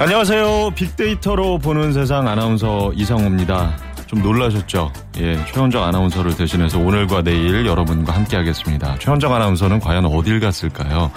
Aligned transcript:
안녕하세요. 0.00 0.70
빅데이터로 0.76 1.58
보는 1.58 1.92
세상 1.92 2.28
아나운서 2.28 2.92
이상호입니다. 2.94 3.76
좀 4.06 4.22
놀라셨죠? 4.22 4.92
예, 5.18 5.44
최원정 5.52 5.82
아나운서를 5.82 6.36
대신해서 6.36 6.78
오늘과 6.78 7.22
내일 7.22 7.66
여러분과 7.66 8.14
함께 8.14 8.36
하겠습니다. 8.36 8.96
최원정 9.00 9.34
아나운서는 9.34 9.80
과연 9.80 10.06
어딜 10.06 10.38
갔을까요? 10.38 11.10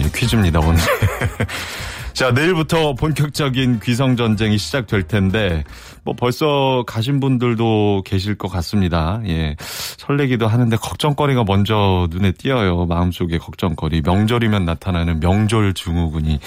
예, 0.00 0.08
퀴즈입니다, 0.08 0.58
오늘. 0.60 0.76
자, 2.14 2.30
내일부터 2.30 2.94
본격적인 2.94 3.80
귀성 3.80 4.14
전쟁이 4.14 4.56
시작될 4.56 5.02
텐데, 5.02 5.64
뭐 6.04 6.14
벌써 6.14 6.84
가신 6.86 7.18
분들도 7.18 8.04
계실 8.06 8.36
것 8.36 8.46
같습니다. 8.46 9.20
예. 9.26 9.56
설레기도 9.58 10.46
하는데 10.46 10.76
걱정거리가 10.76 11.42
먼저 11.42 12.06
눈에 12.10 12.30
띄어요. 12.30 12.86
마음속에 12.86 13.38
걱정거리. 13.38 14.02
명절이면 14.02 14.64
나타나는 14.64 15.18
명절 15.18 15.74
증후군이 15.74 16.38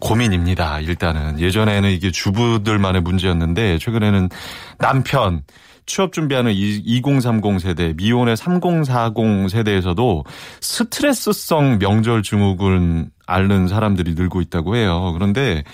고민입니다. 0.00 0.80
일단은. 0.80 1.40
예전에는 1.40 1.90
이게 1.90 2.10
주부들만의 2.10 3.02
문제였는데, 3.02 3.76
최근에는 3.78 4.30
남편, 4.78 5.42
취업 5.84 6.14
준비하는 6.14 6.52
2030 6.52 7.60
세대, 7.60 7.92
미혼의 7.96 8.36
3040 8.36 9.50
세대에서도 9.50 10.24
스트레스성 10.60 11.78
명절 11.80 12.22
증후군 12.22 13.10
앓는 13.32 13.68
사람들이 13.68 14.14
늘고 14.14 14.40
있다고 14.40 14.76
해요. 14.76 15.12
그런데 15.14 15.64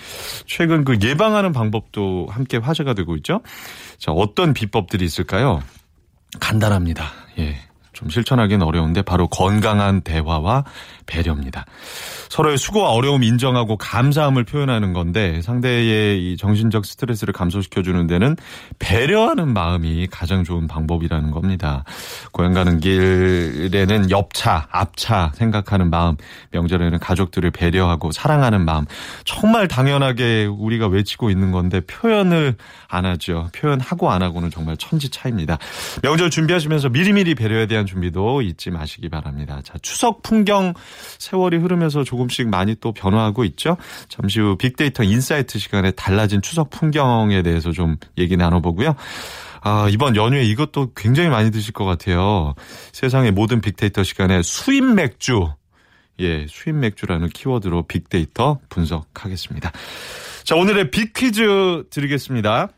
최근 0.45 0.83
그 0.83 0.97
예방하는 1.01 1.51
방법도 1.51 2.27
함께 2.29 2.57
화제가 2.57 2.93
되고 2.93 3.15
있죠. 3.17 3.41
자, 3.97 4.11
어떤 4.11 4.53
비법들이 4.53 5.03
있을까요? 5.05 5.61
간단합니다. 6.39 7.05
예. 7.39 7.57
좀 7.99 8.09
실천하기는 8.09 8.65
어려운데 8.65 9.01
바로 9.01 9.27
건강한 9.27 9.99
대화와 9.99 10.63
배려입니다. 11.05 11.65
서로의 12.29 12.57
수고와 12.57 12.91
어려움 12.91 13.23
인정하고 13.23 13.75
감사함을 13.75 14.45
표현하는 14.45 14.93
건데 14.93 15.41
상대의 15.41 16.31
이 16.31 16.37
정신적 16.37 16.85
스트레스를 16.85 17.33
감소시켜 17.33 17.81
주는 17.81 18.07
데는 18.07 18.37
배려하는 18.77 19.51
마음이 19.51 20.07
가장 20.09 20.45
좋은 20.45 20.67
방법이라는 20.67 21.31
겁니다. 21.31 21.83
고향 22.31 22.53
가는 22.53 22.79
길에는 22.79 24.11
옆차, 24.11 24.67
앞차 24.71 25.33
생각하는 25.35 25.89
마음, 25.89 26.15
명절에는 26.51 26.99
가족들을 26.99 27.51
배려하고 27.51 28.13
사랑하는 28.13 28.63
마음 28.63 28.85
정말 29.25 29.67
당연하게 29.67 30.45
우리가 30.45 30.87
외치고 30.87 31.31
있는 31.31 31.51
건데 31.51 31.81
표현을 31.81 32.55
안 32.87 33.05
하죠. 33.05 33.49
표현하고 33.53 34.09
안 34.09 34.21
하고는 34.21 34.51
정말 34.51 34.77
천지 34.77 35.09
차입니다. 35.09 35.57
명절 36.01 36.29
준비하시면서 36.29 36.89
미리미리 36.89 37.35
배려에 37.35 37.65
대한 37.65 37.87
준비도 37.89 38.41
잊지 38.41 38.71
마시기 38.71 39.09
바랍니다. 39.09 39.61
자, 39.63 39.73
추석 39.81 40.21
풍경 40.21 40.73
세월이 41.17 41.57
흐르면서 41.57 42.03
조금씩 42.03 42.47
많이 42.49 42.75
또 42.75 42.91
변화하고 42.93 43.43
있죠. 43.45 43.77
잠시 44.07 44.39
후 44.39 44.55
빅데이터 44.57 45.03
insight 45.03 45.59
시간에 45.59 45.91
달라진 45.91 46.41
추석 46.41 46.69
풍경에 46.69 47.41
대해서 47.41 47.71
좀 47.71 47.97
얘기 48.17 48.37
나눠보고요. 48.37 48.95
아, 49.61 49.87
이번 49.89 50.15
연휴에 50.15 50.43
이것도 50.43 50.93
굉장히 50.95 51.29
많이 51.29 51.51
드실 51.51 51.73
것 51.73 51.85
같아요. 51.85 52.53
세상의 52.93 53.31
모든 53.31 53.61
빅데이터 53.61 54.03
시간에 54.03 54.41
수입 54.41 54.83
맥주. 54.83 55.49
예, 56.19 56.45
수입 56.47 56.75
맥주라는 56.75 57.29
키워드로 57.29 57.87
빅데이터 57.87 58.59
분석하겠습니다. 58.69 59.71
자, 60.43 60.55
오늘의 60.55 60.91
big 60.91 61.13
퀴즈 61.13 61.83
드리겠습니다. 61.89 62.69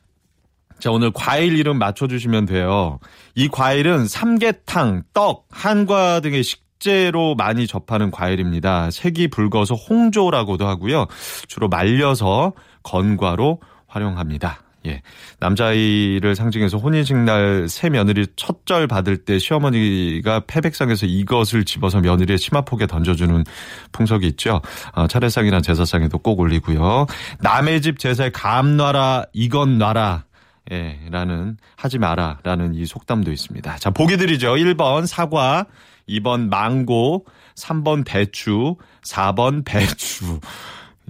자, 0.82 0.90
오늘 0.90 1.12
과일 1.14 1.58
이름 1.58 1.78
맞춰주시면 1.78 2.48
돼요. 2.48 3.00
이 3.36 3.48
과일은 3.48 4.08
삼계탕, 4.08 5.04
떡, 5.14 5.48
한과 5.52 6.22
등의 6.22 6.44
식재로 6.44 7.36
많이 7.36 7.68
접하는 7.68 8.10
과일입니다. 8.10 8.90
색이 8.90 9.28
붉어서 9.28 9.76
홍조라고도 9.76 10.68
하고요. 10.68 11.06
주로 11.48 11.70
말려서 11.70 12.54
건과로 12.82 13.62
활용합니다. 13.86 14.62
예. 14.88 15.04
남자아이를 15.40 16.36
상징해서 16.36 16.80
혼인식 16.80 17.16
날 17.16 17.68
새 17.70 17.90
며느리 17.90 18.26
첫절 18.36 18.88
받을 18.88 19.18
때 19.18 19.38
시어머니가 19.38 20.46
패백상에서 20.48 21.06
이것을 21.06 21.66
집어서 21.66 22.00
며느리의 22.02 22.40
치마폭에 22.40 22.88
던져주는 22.88 23.44
풍속이 23.92 24.26
있죠. 24.30 24.60
어, 24.94 25.06
차례상이나 25.06 25.62
제사상에도 25.62 26.18
꼭 26.18 26.40
올리고요. 26.40 27.06
남의 27.42 27.84
집 27.84 28.00
제사에 28.00 28.32
감 28.32 28.76
놔라, 28.78 29.26
이건 29.34 29.78
놔라. 29.78 30.24
예, 30.72 31.00
라는, 31.10 31.58
하지 31.76 31.98
마라, 31.98 32.40
라는 32.44 32.74
이 32.76 32.86
속담도 32.86 33.32
있습니다. 33.32 33.78
자, 33.78 33.90
보기 33.90 34.18
드리죠. 34.18 34.54
1번 34.56 35.08
사과, 35.08 35.66
2번 36.08 36.50
망고, 36.50 37.26
3번 37.56 38.06
배추, 38.06 38.76
4번 39.04 39.66
배추. 39.66 40.40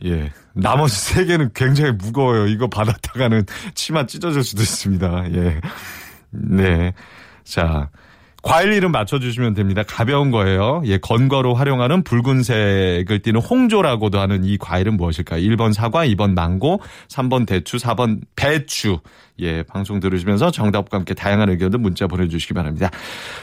예. 0.05 0.31
나머지 0.53 0.95
세 0.95 1.25
개는 1.25 1.51
굉장히 1.53 1.91
무거워요. 1.91 2.47
이거 2.47 2.67
받았다가는 2.67 3.45
치마 3.75 4.05
찢어질 4.05 4.43
수도 4.43 4.61
있습니다. 4.61 5.31
예. 5.33 5.61
네. 6.31 6.93
자. 7.43 7.89
과일 8.41 8.73
이름 8.73 8.91
맞춰주시면 8.91 9.53
됩니다. 9.53 9.83
가벼운 9.87 10.31
거예요. 10.31 10.81
예, 10.85 10.97
건과로 10.97 11.53
활용하는 11.53 12.03
붉은색을 12.03 13.19
띠는 13.21 13.39
홍조라고도 13.39 14.19
하는 14.19 14.43
이 14.43 14.57
과일은 14.57 14.97
무엇일까요? 14.97 15.41
1번 15.41 15.73
사과, 15.73 16.05
2번 16.07 16.33
망고, 16.33 16.81
3번 17.07 17.45
대추, 17.45 17.77
4번 17.77 18.21
배추. 18.35 18.99
예, 19.39 19.63
방송 19.63 19.99
들으시면서 19.99 20.49
정답과 20.51 20.97
함께 20.97 21.13
다양한 21.13 21.49
의견들 21.49 21.79
문자 21.79 22.07
보내주시기 22.07 22.53
바랍니다. 22.53 22.89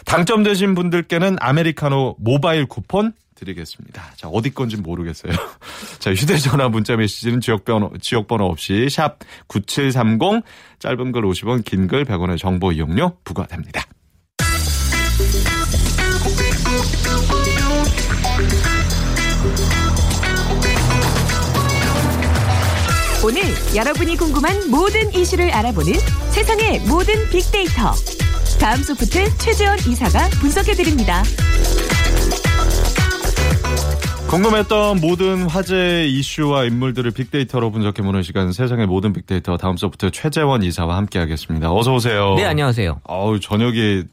당첨되신 0.04 0.75
분들께는 0.75 1.37
아메리카노 1.41 2.16
모바일 2.19 2.66
쿠폰 2.66 3.12
드리겠습니다. 3.37 4.03
자, 4.16 4.28
어디 4.28 4.50
건지 4.50 4.76
모르겠어요. 4.76 5.32
자, 6.00 6.12
휴대전화 6.12 6.69
문자 6.70 6.97
메시지는 6.97 7.41
지역번호, 7.41 7.92
지역번호 8.00 8.47
없이 8.47 8.88
샵 8.91 9.19
9730, 9.47 10.42
짧은 10.81 11.12
글 11.12 11.22
50원, 11.22 11.64
긴 11.64 11.87
글 11.87 12.04
100원의 12.04 12.37
정보 12.37 12.72
이용료 12.72 13.19
부과됩니다. 13.22 13.84
오늘 23.24 23.42
여러분이 23.74 24.16
궁금한 24.16 24.70
모든 24.70 25.12
이슈를 25.12 25.50
알아보는 25.50 25.92
세상의 26.30 26.80
모든 26.88 27.28
빅데이터. 27.30 27.92
다음 28.60 28.82
소프트 28.82 29.36
최재원 29.38 29.76
이사가 29.78 30.28
분석해드립니다. 30.40 31.22
궁금했던 34.28 35.00
모든 35.00 35.48
화제 35.48 36.06
이슈와 36.06 36.64
인물들을 36.64 37.10
빅데이터로 37.10 37.70
분석해보는 37.70 38.22
시간 38.22 38.52
세상의 38.52 38.86
모든 38.86 39.12
빅데이터 39.12 39.56
다음 39.56 39.76
소프트 39.76 40.10
최재원 40.10 40.62
이사와 40.62 40.96
함께하겠습니다. 40.96 41.72
어서 41.72 41.94
오세요. 41.94 42.34
네, 42.36 42.44
안녕하세요. 42.44 43.00
어우 43.04 43.40
저녁에 43.40 44.04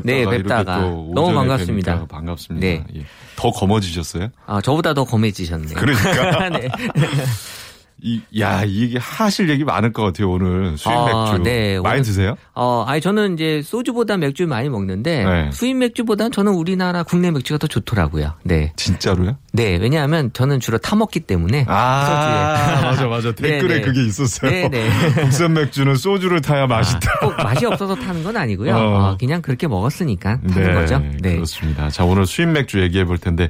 뵙다가, 0.00 0.30
네, 0.30 0.38
뵙다가 0.38 0.78
너무 0.80 1.34
반갑습니다. 1.34 2.06
반갑습니다. 2.06 2.66
네. 2.66 2.84
예. 2.96 3.04
더 3.36 3.50
검어지셨어요? 3.50 4.28
아, 4.46 4.60
저보다 4.60 4.94
더 4.94 5.04
검해지셨네요. 5.04 5.74
그러니까. 5.74 6.48
네. 6.50 6.68
이, 8.04 8.20
야, 8.40 8.64
이게 8.66 8.98
하실 8.98 9.48
얘기 9.48 9.62
많을 9.62 9.92
것 9.92 10.02
같아요, 10.02 10.28
오늘. 10.30 10.76
수입 10.76 10.92
아, 10.92 11.04
맥주. 11.34 11.42
네, 11.44 11.78
많이 11.78 11.94
오늘- 11.94 12.02
드세요? 12.02 12.36
어, 12.52 12.84
아니, 12.86 13.00
저는 13.00 13.34
이제 13.34 13.62
소주보다 13.64 14.16
맥주 14.16 14.46
많이 14.48 14.68
먹는데, 14.68 15.24
네. 15.24 15.50
수입 15.52 15.76
맥주보다는 15.76 16.32
저는 16.32 16.52
우리나라 16.52 17.04
국내 17.04 17.30
맥주가 17.30 17.58
더 17.58 17.68
좋더라고요. 17.68 18.32
네. 18.42 18.72
진짜로요? 18.74 19.36
네, 19.52 19.76
왜냐하면 19.80 20.30
저는 20.32 20.58
주로 20.58 20.78
타먹기 20.78 21.20
때문에. 21.20 21.64
아, 21.68 22.80
맞아, 22.82 23.06
맞아. 23.06 23.30
댓글에 23.32 23.68
네, 23.68 23.74
네. 23.76 23.80
그게 23.82 24.04
있었어요. 24.04 24.50
네, 24.50 24.68
네. 24.68 24.90
국산 25.22 25.52
맥주는 25.54 25.94
소주를 25.94 26.40
타야 26.40 26.66
맛있다. 26.66 27.08
아, 27.20 27.26
꼭 27.26 27.36
맛이 27.36 27.64
없어서 27.66 27.94
타는 27.94 28.24
건 28.24 28.36
아니고요. 28.36 28.74
어. 28.74 28.78
어, 29.12 29.16
그냥 29.16 29.42
그렇게 29.42 29.68
먹었으니까 29.68 30.40
타는 30.40 30.74
거죠. 30.74 30.98
네. 31.20 31.34
그렇습니다. 31.36 31.88
자, 31.90 32.04
오늘 32.04 32.26
수입 32.26 32.48
맥주 32.48 32.80
얘기해 32.82 33.04
볼 33.04 33.18
텐데, 33.18 33.48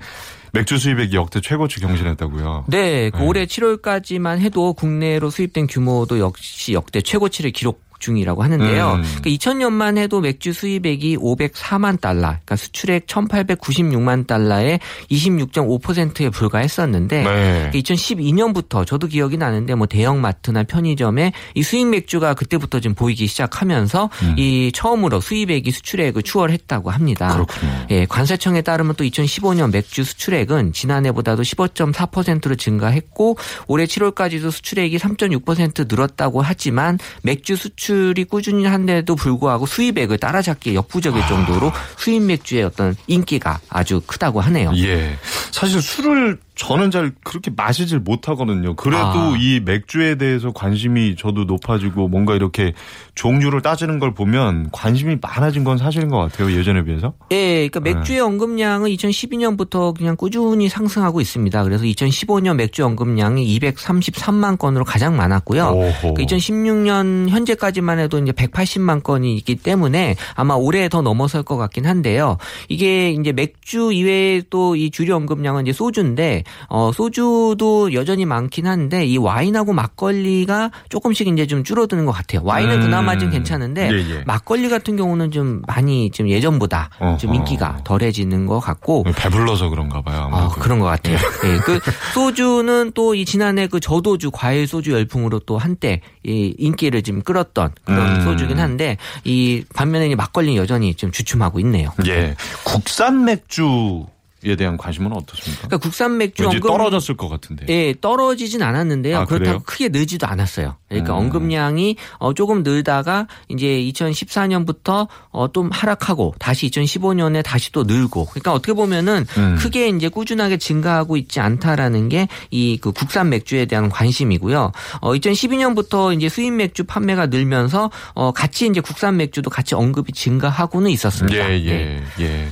맥주 0.52 0.76
수입액이 0.78 1.16
역대 1.16 1.40
최고치 1.40 1.81
경신했다고요. 1.81 2.66
네, 2.69 3.10
그 3.10 3.22
올해 3.22 3.46
7월까지만 3.46 4.38
해도 4.38 4.75
국내로 4.75 5.31
수입된 5.31 5.66
규모도 5.66 6.19
역시 6.19 6.75
역대 6.75 7.00
최고치를 7.00 7.52
기록 7.52 7.82
중이라고 8.02 8.43
하는데요. 8.43 8.94
음. 8.94 9.02
그러니까 9.02 9.31
2000년만 9.31 9.96
해도 9.96 10.20
맥주 10.20 10.52
수입액이 10.52 11.16
504만 11.16 12.00
달러, 12.00 12.20
그러니까 12.28 12.56
수출액 12.56 13.06
1,896만 13.06 14.26
달러에 14.26 14.81
26.5%에 15.10 16.28
불과했었는데 16.31 17.22
네. 17.22 17.70
2012년부터 17.72 18.84
저도 18.84 19.06
기억이 19.06 19.37
나는데 19.37 19.75
뭐 19.75 19.87
대형 19.87 20.20
마트나 20.20 20.64
편의점에 20.64 21.32
이 21.54 21.62
수입 21.62 21.87
맥주가 21.87 22.34
그때부터 22.34 22.81
좀 22.81 22.94
보이기 22.94 23.26
시작하면서 23.26 24.10
이 24.37 24.72
처음으로 24.75 25.20
수입액이 25.20 25.70
수출액을 25.70 26.22
추월했다고 26.22 26.90
합니다. 26.90 27.28
음. 27.28 27.44
그렇군요. 27.46 27.87
예, 27.90 28.06
관세청에 28.06 28.62
따르면 28.62 28.96
또 28.96 29.04
2015년 29.04 29.72
맥주 29.72 30.02
수출액은 30.04 30.72
지난해보다도 30.72 31.43
15.4%로 31.43 32.56
증가했고 32.56 33.37
올해 33.69 33.84
7월까지도 33.84 34.50
수출액이 34.50 34.99
3.6% 34.99 35.88
늘었다고 35.88 36.43
하지만 36.43 36.99
맥주 37.22 37.54
수출 37.56 37.91
이 37.92 38.24
꾸준히 38.24 38.66
한데도 38.66 39.14
불구하고 39.16 39.66
수입액을 39.66 40.18
따라잡기에 40.18 40.74
역부족일 40.74 41.26
정도로 41.26 41.72
수입 41.96 42.22
맥주의 42.22 42.62
어떤 42.64 42.96
인기가 43.06 43.60
아주 43.68 44.00
크다고 44.06 44.40
하네요. 44.40 44.72
예. 44.76 45.16
사실 45.50 45.80
술을 45.80 46.38
저는 46.62 46.91
잘 46.91 47.12
그렇게 47.25 47.50
마시질 47.55 47.99
못하거든요. 48.00 48.75
그래도 48.76 49.03
아. 49.03 49.37
이 49.38 49.61
맥주에 49.64 50.17
대해서 50.17 50.53
관심이 50.53 51.17
저도 51.17 51.44
높아지고 51.44 52.09
뭔가 52.09 52.35
이렇게 52.35 52.73
종류를 53.14 53.62
따지는 53.62 53.99
걸 53.99 54.14
보면 54.14 54.69
관심이 54.73 55.19
많아진 55.20 55.64
건 55.64 55.79
사실인 55.79 56.09
것 56.09 56.19
같아요. 56.19 56.53
예전에 56.53 56.85
비해서. 56.85 57.14
예, 57.31 57.69
그러니까 57.69 57.81
네. 57.81 57.94
맥주의 57.94 58.20
언급량은 58.20 58.91
2012년부터 58.91 59.97
그냥 59.97 60.17
꾸준히 60.17 60.69
상승하고 60.69 61.20
있습니다. 61.20 61.64
그래서 61.64 61.85
2015년 61.85 62.56
맥주 62.56 62.85
언급량이 62.85 63.59
233만 63.59 64.59
건으로 64.59 64.85
가장 64.85 65.17
많았고요. 65.17 65.69
오호. 65.69 66.14
그 66.14 66.23
2016년 66.23 67.29
현재까지만 67.29 67.99
해도 67.99 68.19
이제 68.19 68.32
180만 68.32 69.03
건이 69.03 69.37
있기 69.37 69.56
때문에 69.56 70.17
아마 70.35 70.55
올해 70.55 70.88
더 70.88 71.03
넘어설 71.03 71.43
것 71.43 71.56
같긴 71.56 71.87
한데요. 71.87 72.38
이게 72.69 73.11
이제 73.11 73.32
맥주 73.32 73.93
이외에 73.93 74.43
또 74.50 74.73
이 74.82 74.91
주류 74.91 75.14
언급량은 75.14 75.62
이제 75.62 75.73
소주인데 75.73 76.44
어 76.69 76.90
소주도 76.93 77.93
여전히 77.93 78.25
많긴 78.25 78.66
한데 78.66 79.06
이 79.06 79.16
와인하고 79.16 79.72
막걸리가 79.72 80.70
조금씩 80.88 81.28
이제 81.28 81.46
좀 81.46 81.62
줄어드는 81.62 82.04
것 82.06 82.12
같아요. 82.12 82.43
와인은 82.44 82.76
음. 82.78 82.81
그나마 82.82 83.16
좀 83.19 83.31
괜찮은데 83.31 83.90
예, 83.93 83.96
예. 84.16 84.22
막걸리 84.26 84.69
같은 84.69 84.96
경우는 84.96 85.31
좀 85.31 85.62
많이 85.69 86.10
좀 86.10 86.28
예전보다 86.28 86.90
좀 87.20 87.31
어허. 87.31 87.34
인기가 87.38 87.78
덜해지는 87.84 88.46
것 88.46 88.58
같고 88.60 89.04
배불러서 89.04 89.69
그런가 89.69 90.02
봐요. 90.02 90.28
아, 90.32 90.37
아무래도. 90.38 90.60
그런 90.60 90.78
것 90.81 90.87
같아요. 90.87 91.16
예, 91.44 91.58
그 91.58 91.78
소주는 92.14 92.90
또 92.94 93.12
이 93.12 93.25
지난해 93.25 93.66
그 93.66 93.78
저도주 93.78 94.31
과일 94.31 94.66
소주 94.66 94.93
열풍으로 94.93 95.40
또 95.40 95.58
한때 95.58 96.00
이 96.25 96.54
인기를 96.58 97.02
좀 97.02 97.20
끌었던 97.22 97.72
그런 97.84 98.16
음. 98.16 98.20
소주긴 98.25 98.58
한데 98.58 98.96
이 99.25 99.64
반면에 99.75 100.08
이 100.08 100.14
막걸리는 100.14 100.56
여전히 100.56 100.94
좀 100.94 101.10
주춤하고 101.10 101.60
있네요. 101.60 101.90
예. 102.06 102.34
국산 102.64 103.25
맥주 103.25 104.06
에 104.44 104.56
대한 104.56 104.76
관심은 104.76 105.12
어떻습니까? 105.12 105.68
그러니까 105.68 105.78
국산 105.78 106.18
맥주 106.18 106.48
언급 106.48 106.68
떨어졌을 106.68 107.16
것 107.16 107.28
같은데. 107.28 107.66
예, 107.68 107.94
떨어지진 108.00 108.62
않았는데요. 108.62 109.18
아, 109.18 109.24
그래요? 109.24 109.38
그렇다고 109.38 109.64
크게 109.64 109.88
늘지도 109.88 110.26
않았어요. 110.26 110.76
그러니까 110.88 111.14
음. 111.14 111.18
언급량이 111.18 111.96
어, 112.18 112.34
조금 112.34 112.62
늘다가 112.62 113.26
이제 113.48 113.66
2014년부터 113.66 115.08
어, 115.30 115.50
좀 115.52 115.70
하락하고 115.72 116.34
다시 116.38 116.68
2015년에 116.70 117.42
다시 117.44 117.72
또 117.72 117.84
늘고. 117.84 118.26
그러니까 118.26 118.52
어떻게 118.52 118.72
보면은 118.72 119.24
음. 119.38 119.56
크게 119.58 119.88
이제 119.88 120.08
꾸준하게 120.08 120.58
증가하고 120.58 121.16
있지 121.16 121.40
않다라는 121.40 122.08
게 122.08 122.28
이 122.50 122.78
그 122.82 122.92
국산 122.92 123.28
맥주에 123.28 123.66
대한 123.66 123.88
관심이고요. 123.88 124.72
어, 125.00 125.12
2012년부터 125.14 126.14
이제 126.14 126.28
수입 126.28 126.52
맥주 126.52 126.84
판매가 126.84 127.26
늘면서 127.26 127.90
어, 128.14 128.32
같이 128.32 128.66
이제 128.66 128.80
국산 128.80 129.16
맥주도 129.16 129.50
같이 129.50 129.74
언급이 129.74 130.12
증가하고는 130.12 130.90
있었습니다. 130.90 131.38
예, 131.38 131.58
네. 131.58 132.02
예, 132.18 132.24
예. 132.24 132.48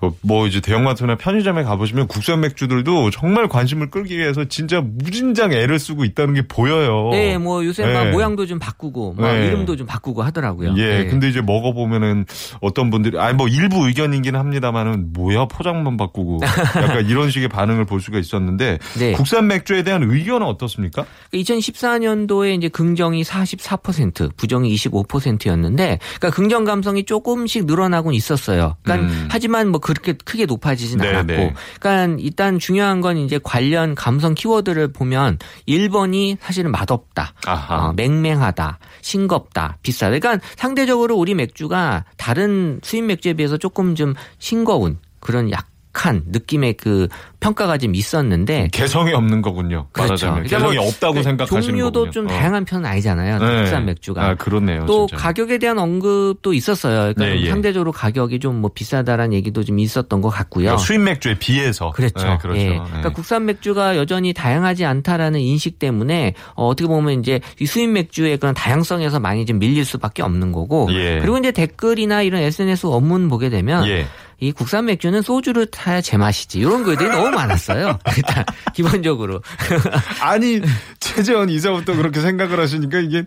뭐, 0.00 0.14
뭐 0.22 0.46
이제 0.46 0.60
대형마트나 0.60 1.16
편 1.16 1.31
의점에 1.34 1.62
가보시면 1.62 2.08
국산 2.08 2.40
맥주들도 2.40 3.10
정말 3.10 3.48
관심을 3.48 3.90
끌기 3.90 4.18
위해서 4.18 4.44
진짜 4.44 4.80
무진장 4.80 5.52
애를 5.52 5.78
쓰고 5.78 6.04
있다는 6.04 6.34
게 6.34 6.42
보여요. 6.42 7.10
네, 7.10 7.38
뭐 7.38 7.64
요새 7.64 7.84
막 7.84 8.04
네. 8.04 8.10
모양도 8.10 8.46
좀 8.46 8.58
바꾸고, 8.58 9.14
막 9.14 9.32
네. 9.32 9.46
이름도 9.46 9.76
좀 9.76 9.86
바꾸고 9.86 10.22
하더라고요. 10.22 10.74
예, 10.76 10.98
네. 10.98 11.06
근데 11.06 11.28
이제 11.28 11.40
먹어보면은 11.40 12.26
어떤 12.60 12.90
분들이, 12.90 13.18
아니 13.18 13.34
뭐 13.34 13.48
일부 13.48 13.86
의견이긴 13.86 14.36
합니다만은 14.36 15.12
뭐야 15.12 15.46
포장만 15.46 15.96
바꾸고 15.96 16.40
약간 16.42 17.06
이런 17.06 17.30
식의 17.30 17.48
반응을 17.48 17.84
볼 17.84 18.00
수가 18.00 18.18
있었는데 18.18 18.78
네. 18.98 19.12
국산 19.12 19.46
맥주에 19.46 19.82
대한 19.82 20.02
의견은 20.02 20.46
어떻습니까? 20.46 21.04
2014년도에 21.34 22.56
이제 22.56 22.68
긍정이 22.68 23.22
44%, 23.22 24.36
부정이 24.36 24.74
25%였는데, 24.74 25.98
그러니까 26.18 26.30
긍정 26.30 26.64
감성이 26.64 27.04
조금씩 27.04 27.66
늘어나곤 27.66 28.14
있었어요. 28.14 28.76
그러니까 28.82 29.08
음. 29.08 29.28
하지만 29.30 29.68
뭐 29.68 29.80
그렇게 29.80 30.12
크게 30.12 30.46
높아지진 30.46 30.98
네, 30.98 31.08
않았 31.08 31.21
고, 31.26 31.32
네. 31.32 31.54
그러니까 31.80 32.16
일단 32.20 32.58
중요한 32.58 33.00
건 33.00 33.16
이제 33.16 33.38
관련 33.42 33.94
감성 33.94 34.34
키워드를 34.34 34.92
보면 34.92 35.38
1번이 35.68 36.38
사실은 36.40 36.70
맛없다, 36.70 37.34
아하. 37.46 37.88
어, 37.88 37.92
맹맹하다, 37.94 38.78
싱겁다, 39.00 39.78
비싸다. 39.82 40.18
그러니까 40.18 40.44
상대적으로 40.56 41.16
우리 41.16 41.34
맥주가 41.34 42.04
다른 42.16 42.80
수입 42.82 43.04
맥주에 43.04 43.34
비해서 43.34 43.56
조금 43.56 43.94
좀 43.94 44.14
싱거운 44.38 44.98
그런 45.20 45.50
약 45.50 45.71
한 45.92 46.22
느낌의 46.26 46.74
그 46.74 47.08
평가가 47.40 47.76
좀 47.76 47.94
있었는데 47.94 48.68
개성이 48.72 49.12
없는 49.12 49.42
거군요. 49.42 49.88
그렇죠. 49.92 50.12
말하자면 50.26 50.34
그러니까 50.44 50.56
개성이 50.58 50.76
뭐 50.78 50.88
없다고 50.88 51.22
생각하시는 51.22 51.62
종류도 51.62 51.92
거군요. 51.92 52.10
좀 52.12 52.26
어. 52.26 52.28
다양한 52.28 52.64
편은 52.64 52.86
아니잖아요. 52.88 53.38
네. 53.38 53.56
국산 53.62 53.84
맥주가. 53.84 54.24
아, 54.24 54.34
그렇네요. 54.34 54.86
또 54.86 55.06
진짜. 55.08 55.22
가격에 55.22 55.58
대한 55.58 55.78
언급도 55.78 56.54
있었어요. 56.54 57.12
그러니까 57.14 57.24
네, 57.26 57.36
좀 57.36 57.46
예. 57.46 57.50
상대적으로 57.50 57.92
가격이 57.92 58.38
좀 58.40 58.62
뭐 58.62 58.70
비싸다라는 58.72 59.32
얘기도 59.32 59.64
좀 59.64 59.78
있었던 59.80 60.20
것 60.20 60.28
같고요. 60.28 60.66
그러니까 60.66 60.84
수입 60.84 61.00
맥주에 61.00 61.34
비해서. 61.38 61.90
그렇죠. 61.90 62.26
네, 62.28 62.38
그렇죠. 62.40 62.60
예. 62.60 62.68
네. 62.70 62.80
그러니까 62.84 63.08
국산 63.10 63.44
맥주가 63.44 63.96
여전히 63.96 64.32
다양하지 64.32 64.84
않다라는 64.84 65.40
인식 65.40 65.78
때문에 65.80 66.34
어, 66.54 66.68
어떻게 66.68 66.86
보면 66.86 67.18
이제 67.20 67.40
이 67.58 67.66
수입 67.66 67.90
맥주의 67.90 68.36
그런 68.38 68.54
다양성에서 68.54 69.18
많이 69.20 69.44
좀 69.46 69.58
밀릴 69.58 69.84
수밖에 69.84 70.22
없는 70.22 70.52
거고. 70.52 70.88
예. 70.92 71.18
그리고 71.20 71.38
이제 71.38 71.50
댓글이나 71.50 72.22
이런 72.22 72.40
SNS 72.42 72.86
업문 72.86 73.28
보게 73.28 73.50
되면 73.50 73.86
예. 73.88 74.06
이 74.42 74.50
국산 74.50 74.86
맥주는 74.86 75.22
소주를 75.22 75.66
타야 75.66 76.00
제맛이지 76.00 76.58
이런 76.58 76.82
글들이 76.82 77.08
너무 77.10 77.30
많았어요. 77.30 77.96
일단 78.16 78.44
기본적으로. 78.74 79.40
아니 80.20 80.60
최재원 80.98 81.48
이사부터 81.48 81.94
그렇게 81.94 82.20
생각을 82.20 82.58
하시니까 82.58 82.98
이게 82.98 83.22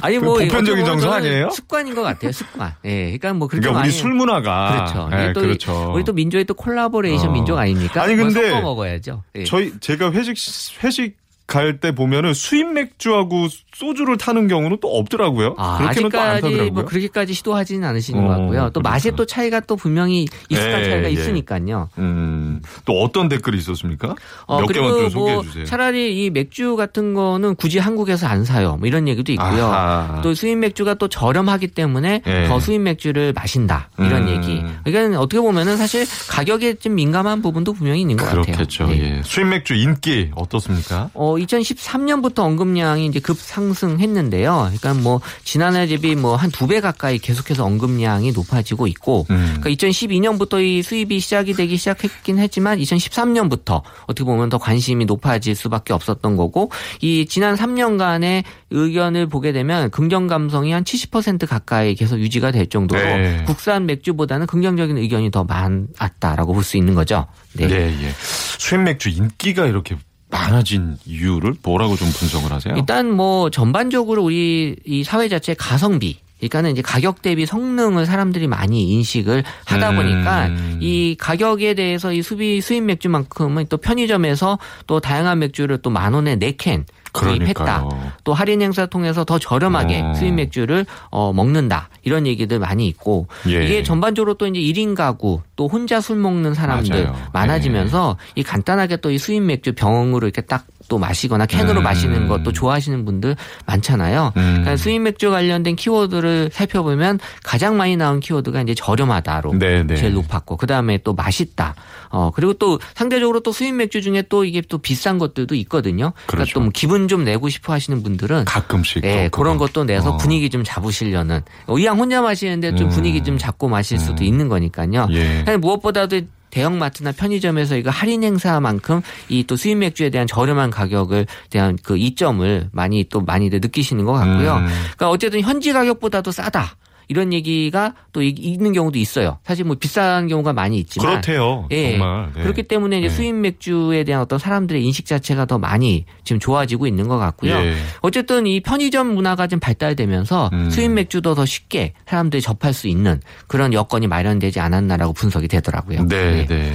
아니 0.00 0.20
그뭐 0.20 0.38
보편적인 0.38 0.84
정서 0.84 1.10
아니에요? 1.10 1.50
습관인 1.50 1.96
것 1.96 2.02
같아요. 2.02 2.30
습관. 2.30 2.72
예, 2.84 3.06
그러니까 3.06 3.32
뭐 3.32 3.48
그렇게 3.48 3.66
그러니까 3.66 3.82
우리 3.84 3.90
술 3.90 4.14
문화가 4.14 4.86
그렇죠. 4.92 5.08
네, 5.08 5.32
또 5.32 5.40
그렇죠. 5.40 5.92
우리 5.92 6.04
또 6.04 6.12
민족이 6.12 6.44
또 6.44 6.54
콜라보레이션 6.54 7.30
어. 7.30 7.32
민족 7.32 7.58
아닙니까? 7.58 8.04
아니, 8.04 8.14
뭐 8.14 8.26
근데 8.26 8.50
섞어 8.50 8.62
먹어야죠. 8.62 9.24
예. 9.34 9.44
저희 9.44 9.72
제가 9.80 10.12
회식 10.12 10.36
회식 10.84 11.16
갈 11.50 11.80
때 11.80 11.92
보면은 11.92 12.32
수입 12.32 12.72
맥주하고 12.72 13.48
소주를 13.74 14.18
타는 14.18 14.46
경우는 14.48 14.78
또 14.80 14.88
없더라고요. 14.98 15.54
아, 15.58 15.78
그렇게는 15.78 16.10
또안 16.10 16.26
아직까지 16.28 16.42
타더라고요. 16.42 16.72
뭐 16.72 16.84
그렇게까지 16.84 17.32
시도하지는 17.34 17.88
않으시는 17.88 18.22
어, 18.22 18.22
것 18.22 18.28
같고요. 18.28 18.70
또 18.72 18.80
그렇구나. 18.82 19.16
또 19.16 19.26
차이가 19.26 19.60
또 19.60 19.76
분명히 19.76 20.26
익숙한 20.48 20.80
예, 20.80 20.90
차이가 20.90 21.08
예. 21.08 21.12
있으니까요. 21.12 21.88
음, 21.98 22.60
또 22.84 23.00
어떤 23.00 23.28
댓글이 23.28 23.58
있었습니까? 23.58 24.14
어, 24.46 24.60
몇 24.60 24.66
개만 24.68 24.90
좀 24.90 25.10
소개해 25.10 25.34
뭐 25.34 25.42
주세요. 25.42 25.64
차라리 25.64 26.24
이 26.24 26.30
맥주 26.30 26.76
같은 26.76 27.14
거는 27.14 27.54
굳이 27.56 27.78
한국에서 27.78 28.26
안 28.26 28.44
사요. 28.44 28.76
뭐 28.78 28.86
이런 28.86 29.08
얘기도 29.08 29.32
있고요. 29.32 29.66
아하. 29.66 30.20
또 30.22 30.34
수입 30.34 30.58
맥주가 30.58 30.94
또 30.94 31.08
저렴하기 31.08 31.68
때문에 31.68 32.22
예. 32.26 32.46
더 32.48 32.60
수입 32.60 32.82
맥주를 32.82 33.32
마신다. 33.32 33.88
이런 33.98 34.28
음. 34.28 34.36
얘기. 34.36 34.62
그러니까 34.84 35.20
어떻게 35.20 35.40
보면은 35.40 35.76
사실 35.76 36.04
가격에 36.28 36.74
좀 36.74 36.94
민감한 36.94 37.42
부분도 37.42 37.72
분명히 37.72 38.02
있는 38.02 38.16
것 38.16 38.26
같아요. 38.26 38.42
그렇겠죠. 38.42 38.86
네. 38.86 39.18
예. 39.18 39.22
수입 39.24 39.46
맥주 39.48 39.74
인기 39.74 40.30
어떻습니까? 40.34 41.10
어, 41.14 41.38
2013년부터 41.46 42.40
언급량이 42.40 43.06
이제 43.06 43.20
급 43.20 43.38
상승했는데요. 43.38 44.70
그러니까 44.80 44.94
뭐 44.94 45.20
지난해 45.44 45.86
대비 45.86 46.14
뭐 46.16 46.36
한 46.36 46.50
두 46.50 46.66
배 46.66 46.80
가까이 46.80 47.18
계속해서 47.18 47.64
언급량이 47.64 48.32
높아지고 48.32 48.86
있고, 48.86 49.26
음. 49.30 49.56
그러니까 49.60 49.70
2012년부터 49.70 50.62
이 50.64 50.82
수입이 50.82 51.20
시작이 51.20 51.54
되기 51.54 51.76
시작했긴 51.76 52.38
했지만 52.38 52.78
2013년부터 52.78 53.82
어떻게 54.06 54.24
보면 54.24 54.48
더 54.48 54.58
관심이 54.58 55.04
높아질 55.04 55.54
수밖에 55.54 55.92
없었던 55.92 56.36
거고, 56.36 56.70
이 57.00 57.26
지난 57.26 57.54
3년간의 57.56 58.44
의견을 58.70 59.26
보게 59.28 59.52
되면 59.52 59.90
긍정 59.90 60.26
감성이 60.26 60.72
한 60.72 60.84
70% 60.84 61.46
가까이 61.46 61.94
계속 61.94 62.18
유지가 62.20 62.50
될 62.52 62.68
정도로 62.68 63.00
네. 63.00 63.42
국산 63.46 63.86
맥주보다는 63.86 64.46
긍정적인 64.46 64.96
의견이 64.98 65.30
더 65.30 65.44
많았다라고 65.44 66.52
볼 66.54 66.60
수 66.62 66.76
있는 66.76 66.94
거죠. 66.94 67.26
네. 67.54 67.66
네, 67.66 67.96
예. 68.02 68.12
수입 68.58 68.82
맥주 68.82 69.08
인기가 69.08 69.66
이렇게 69.66 69.96
많아진 70.30 70.96
이유를 71.06 71.54
뭐라고 71.62 71.96
좀 71.96 72.08
분석을 72.10 72.52
하세요? 72.52 72.74
일단 72.76 73.10
뭐 73.10 73.50
전반적으로 73.50 74.22
우리 74.24 74.76
이 74.84 75.04
사회 75.04 75.28
자체 75.28 75.54
가성비 75.54 76.18
그러니까는 76.38 76.70
이제 76.70 76.80
가격 76.82 77.20
대비 77.20 77.44
성능을 77.44 78.06
사람들이 78.06 78.46
많이 78.46 78.90
인식을 78.92 79.44
하다 79.66 79.90
음. 79.90 79.96
보니까 79.96 80.48
이 80.80 81.14
가격에 81.18 81.74
대해서 81.74 82.12
이 82.14 82.22
수비 82.22 82.60
수입 82.62 82.84
맥주만큼은 82.84 83.66
또 83.68 83.76
편의점에서 83.76 84.58
또 84.86 85.00
다양한 85.00 85.38
맥주를 85.40 85.78
또 85.82 85.90
만 85.90 86.14
원에 86.14 86.36
네 86.36 86.52
캔 86.56 86.86
구입했다. 87.12 87.88
또 88.24 88.34
할인 88.34 88.62
행사 88.62 88.86
통해서 88.86 89.24
더 89.24 89.38
저렴하게 89.38 90.00
어. 90.00 90.14
수입 90.14 90.34
맥주를 90.34 90.86
어 91.10 91.32
먹는다. 91.32 91.88
이런 92.02 92.26
얘기들 92.26 92.58
많이 92.58 92.86
있고 92.88 93.26
예. 93.48 93.64
이게 93.64 93.82
전반적으로 93.82 94.34
또 94.34 94.46
이제 94.46 94.58
1인 94.58 94.94
가구 94.96 95.42
또 95.56 95.68
혼자 95.68 96.00
술 96.00 96.16
먹는 96.16 96.54
사람들 96.54 97.04
맞아요. 97.04 97.16
많아지면서 97.32 98.16
이 98.34 98.42
간단하게 98.42 98.96
또 98.98 99.10
이 99.10 99.18
수입 99.18 99.42
맥주 99.42 99.72
병으로 99.74 100.26
이렇게 100.26 100.40
딱 100.40 100.64
또 100.90 100.98
마시거나 100.98 101.46
캔으로 101.46 101.80
음. 101.80 101.84
마시는 101.84 102.28
것도 102.28 102.52
좋아하시는 102.52 103.04
분들 103.04 103.36
많잖아요. 103.64 104.32
음. 104.36 104.42
그러니까 104.42 104.76
수입 104.76 105.00
맥주 105.00 105.30
관련된 105.30 105.76
키워드를 105.76 106.50
살펴보면 106.52 107.20
가장 107.44 107.76
많이 107.76 107.96
나온 107.96 108.18
키워드가 108.18 108.60
이제 108.62 108.74
저렴하다로 108.74 109.54
네, 109.54 109.84
네. 109.84 109.94
제일 109.94 110.14
높았고 110.14 110.56
그 110.56 110.66
다음에 110.66 110.98
또 110.98 111.14
맛있다. 111.14 111.76
어 112.10 112.32
그리고 112.34 112.54
또 112.54 112.80
상대적으로 112.94 113.38
또 113.38 113.52
수입 113.52 113.72
맥주 113.76 114.02
중에 114.02 114.24
또 114.28 114.44
이게 114.44 114.60
또 114.60 114.78
비싼 114.78 115.18
것들도 115.18 115.54
있거든요. 115.54 116.12
그러니까 116.26 116.26
그렇죠. 116.26 116.54
또뭐 116.54 116.70
기분 116.74 117.06
좀 117.06 117.24
내고 117.24 117.48
싶어 117.48 117.72
하시는 117.72 118.02
분들은 118.02 118.46
가끔씩. 118.46 119.04
예, 119.04 119.28
또 119.32 119.38
그런. 119.38 119.60
것도 119.60 119.84
내서 119.84 120.12
어. 120.12 120.16
분위기 120.16 120.48
좀 120.48 120.64
잡으시려는 120.64 121.42
어, 121.66 121.78
이왕 121.78 121.98
혼자 121.98 122.22
마시는데 122.22 122.74
좀 122.76 122.86
음. 122.86 122.90
분위기 122.90 123.22
좀 123.22 123.36
잡고 123.36 123.68
마실 123.68 123.98
수도 123.98 124.24
있는 124.24 124.48
거니까요. 124.48 125.06
예. 125.10 125.44
무엇보다도 125.58 126.22
대형마트나 126.50 127.12
편의점에서 127.12 127.76
이거 127.76 127.90
할인 127.90 128.22
행사만큼 128.24 129.02
이 129.28 129.44
또 129.50 129.56
수입 129.56 129.78
맥주에 129.78 130.10
대한 130.10 130.26
저렴한 130.26 130.70
가격을 130.70 131.26
대한 131.50 131.76
그 131.82 131.96
이점을 131.96 132.68
많이 132.72 133.04
또 133.08 133.20
많이들 133.20 133.60
느끼시는 133.60 134.04
것 134.04 134.12
같고요. 134.12 134.56
음. 134.56 134.66
그러니까 134.66 135.10
어쨌든 135.10 135.40
현지 135.40 135.72
가격보다도 135.72 136.30
싸다. 136.30 136.76
이런 137.10 137.32
얘기가 137.32 137.94
또 138.12 138.22
이- 138.22 138.28
있는 138.38 138.72
경우도 138.72 138.96
있어요. 138.96 139.38
사실 139.44 139.64
뭐 139.64 139.74
비싼 139.74 140.28
경우가 140.28 140.52
많이 140.52 140.78
있지만 140.78 141.08
그렇대요. 141.20 141.66
예. 141.72 141.98
정말. 141.98 142.30
네. 142.36 142.42
그렇기 142.44 142.62
때문에 142.62 143.00
이제 143.00 143.08
네. 143.08 143.14
수입 143.14 143.34
맥주에 143.34 144.04
대한 144.04 144.22
어떤 144.22 144.38
사람들의 144.38 144.84
인식 144.84 145.06
자체가 145.06 145.46
더 145.46 145.58
많이 145.58 146.04
지금 146.22 146.38
좋아지고 146.38 146.86
있는 146.86 147.08
것 147.08 147.18
같고요. 147.18 147.52
예. 147.56 147.74
어쨌든 148.00 148.46
이 148.46 148.60
편의점 148.60 149.12
문화가 149.12 149.48
좀 149.48 149.58
발달되면서 149.58 150.50
음. 150.52 150.70
수입 150.70 150.92
맥주도 150.92 151.34
더 151.34 151.44
쉽게 151.44 151.94
사람들이 152.06 152.40
접할 152.40 152.72
수 152.72 152.86
있는 152.86 153.20
그런 153.48 153.72
여건이 153.72 154.06
마련되지 154.06 154.60
않았나라고 154.60 155.12
분석이 155.12 155.48
되더라고요. 155.48 156.06
네, 156.06 156.16
예. 156.42 156.46
네. 156.46 156.72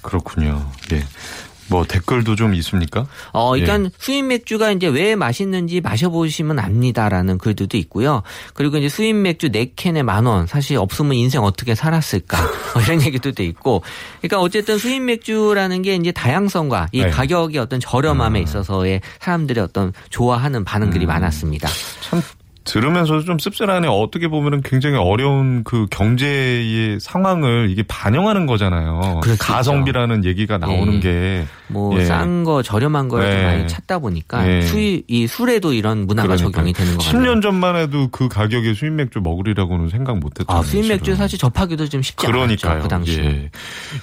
그렇군요. 0.00 0.64
예. 0.92 1.02
뭐 1.68 1.84
댓글도 1.84 2.36
좀 2.36 2.54
있습니까? 2.54 3.06
어, 3.32 3.50
그러니까 3.50 3.84
예. 3.84 3.90
수입 3.98 4.24
맥주가 4.26 4.70
이제 4.70 4.86
왜 4.86 5.16
맛있는지 5.16 5.80
마셔보시면 5.80 6.58
압니다라는 6.58 7.38
글들도 7.38 7.76
있고요. 7.78 8.22
그리고 8.54 8.76
이제 8.76 8.88
수입 8.88 9.16
맥주 9.16 9.50
4캔에 9.50 10.02
만 10.02 10.26
원. 10.26 10.46
사실 10.46 10.76
없으면 10.76 11.14
인생 11.14 11.42
어떻게 11.42 11.74
살았을까. 11.74 12.38
뭐 12.74 12.82
이런 12.82 13.02
얘기들도 13.02 13.42
있고. 13.42 13.82
그러니까 14.20 14.40
어쨌든 14.40 14.78
수입 14.78 15.02
맥주라는 15.02 15.82
게 15.82 15.94
이제 15.94 16.12
다양성과 16.12 16.88
이 16.92 17.02
네. 17.02 17.10
가격의 17.10 17.60
어떤 17.60 17.80
저렴함에 17.80 18.40
있어서의 18.40 19.00
사람들의 19.20 19.62
어떤 19.62 19.92
좋아하는 20.10 20.64
반응들이 20.64 21.06
음. 21.06 21.08
많았습니다. 21.08 21.68
참 22.00 22.22
들으면서도 22.66 23.24
좀 23.24 23.38
씁쓸하네. 23.38 23.88
어떻게 23.88 24.28
보면은 24.28 24.60
굉장히 24.62 24.96
어려운 24.96 25.62
그 25.64 25.86
경제의 25.90 26.98
상황을 27.00 27.68
이게 27.70 27.82
반영하는 27.86 28.46
거잖아요. 28.46 29.20
가성비라는 29.38 30.24
얘기가 30.24 30.58
나오는 30.58 30.94
예. 31.04 31.46
게뭐 31.70 31.98
예. 31.98 32.04
싼거 32.04 32.62
저렴한 32.62 33.08
걸좀 33.08 33.30
네. 33.30 33.42
많이 33.44 33.68
찾다 33.68 34.00
보니까 34.00 34.46
예. 34.50 34.62
수입 34.62 35.04
이 35.08 35.26
술에도 35.26 35.72
이런 35.72 36.06
문화가 36.06 36.28
그러니까요. 36.34 36.50
적용이 36.52 36.72
되는 36.72 36.96
것 36.96 37.04
같아요. 37.04 37.22
10년 37.22 37.40
전만 37.42 37.76
해도 37.76 38.08
그 38.10 38.28
가격에 38.28 38.74
수입 38.74 38.92
맥주 38.92 39.20
먹으리라고는 39.22 39.88
생각 39.88 40.18
못 40.18 40.38
했잖아요. 40.38 40.60
아, 40.60 40.62
수입 40.64 40.88
맥주. 40.88 41.14
사실 41.14 41.38
접하기도 41.38 41.88
좀 41.88 42.02
쉽지 42.02 42.26
그러니까요. 42.26 42.72
않았죠. 42.72 42.82
그 42.82 42.88
당시. 42.88 43.20
예. 43.20 43.50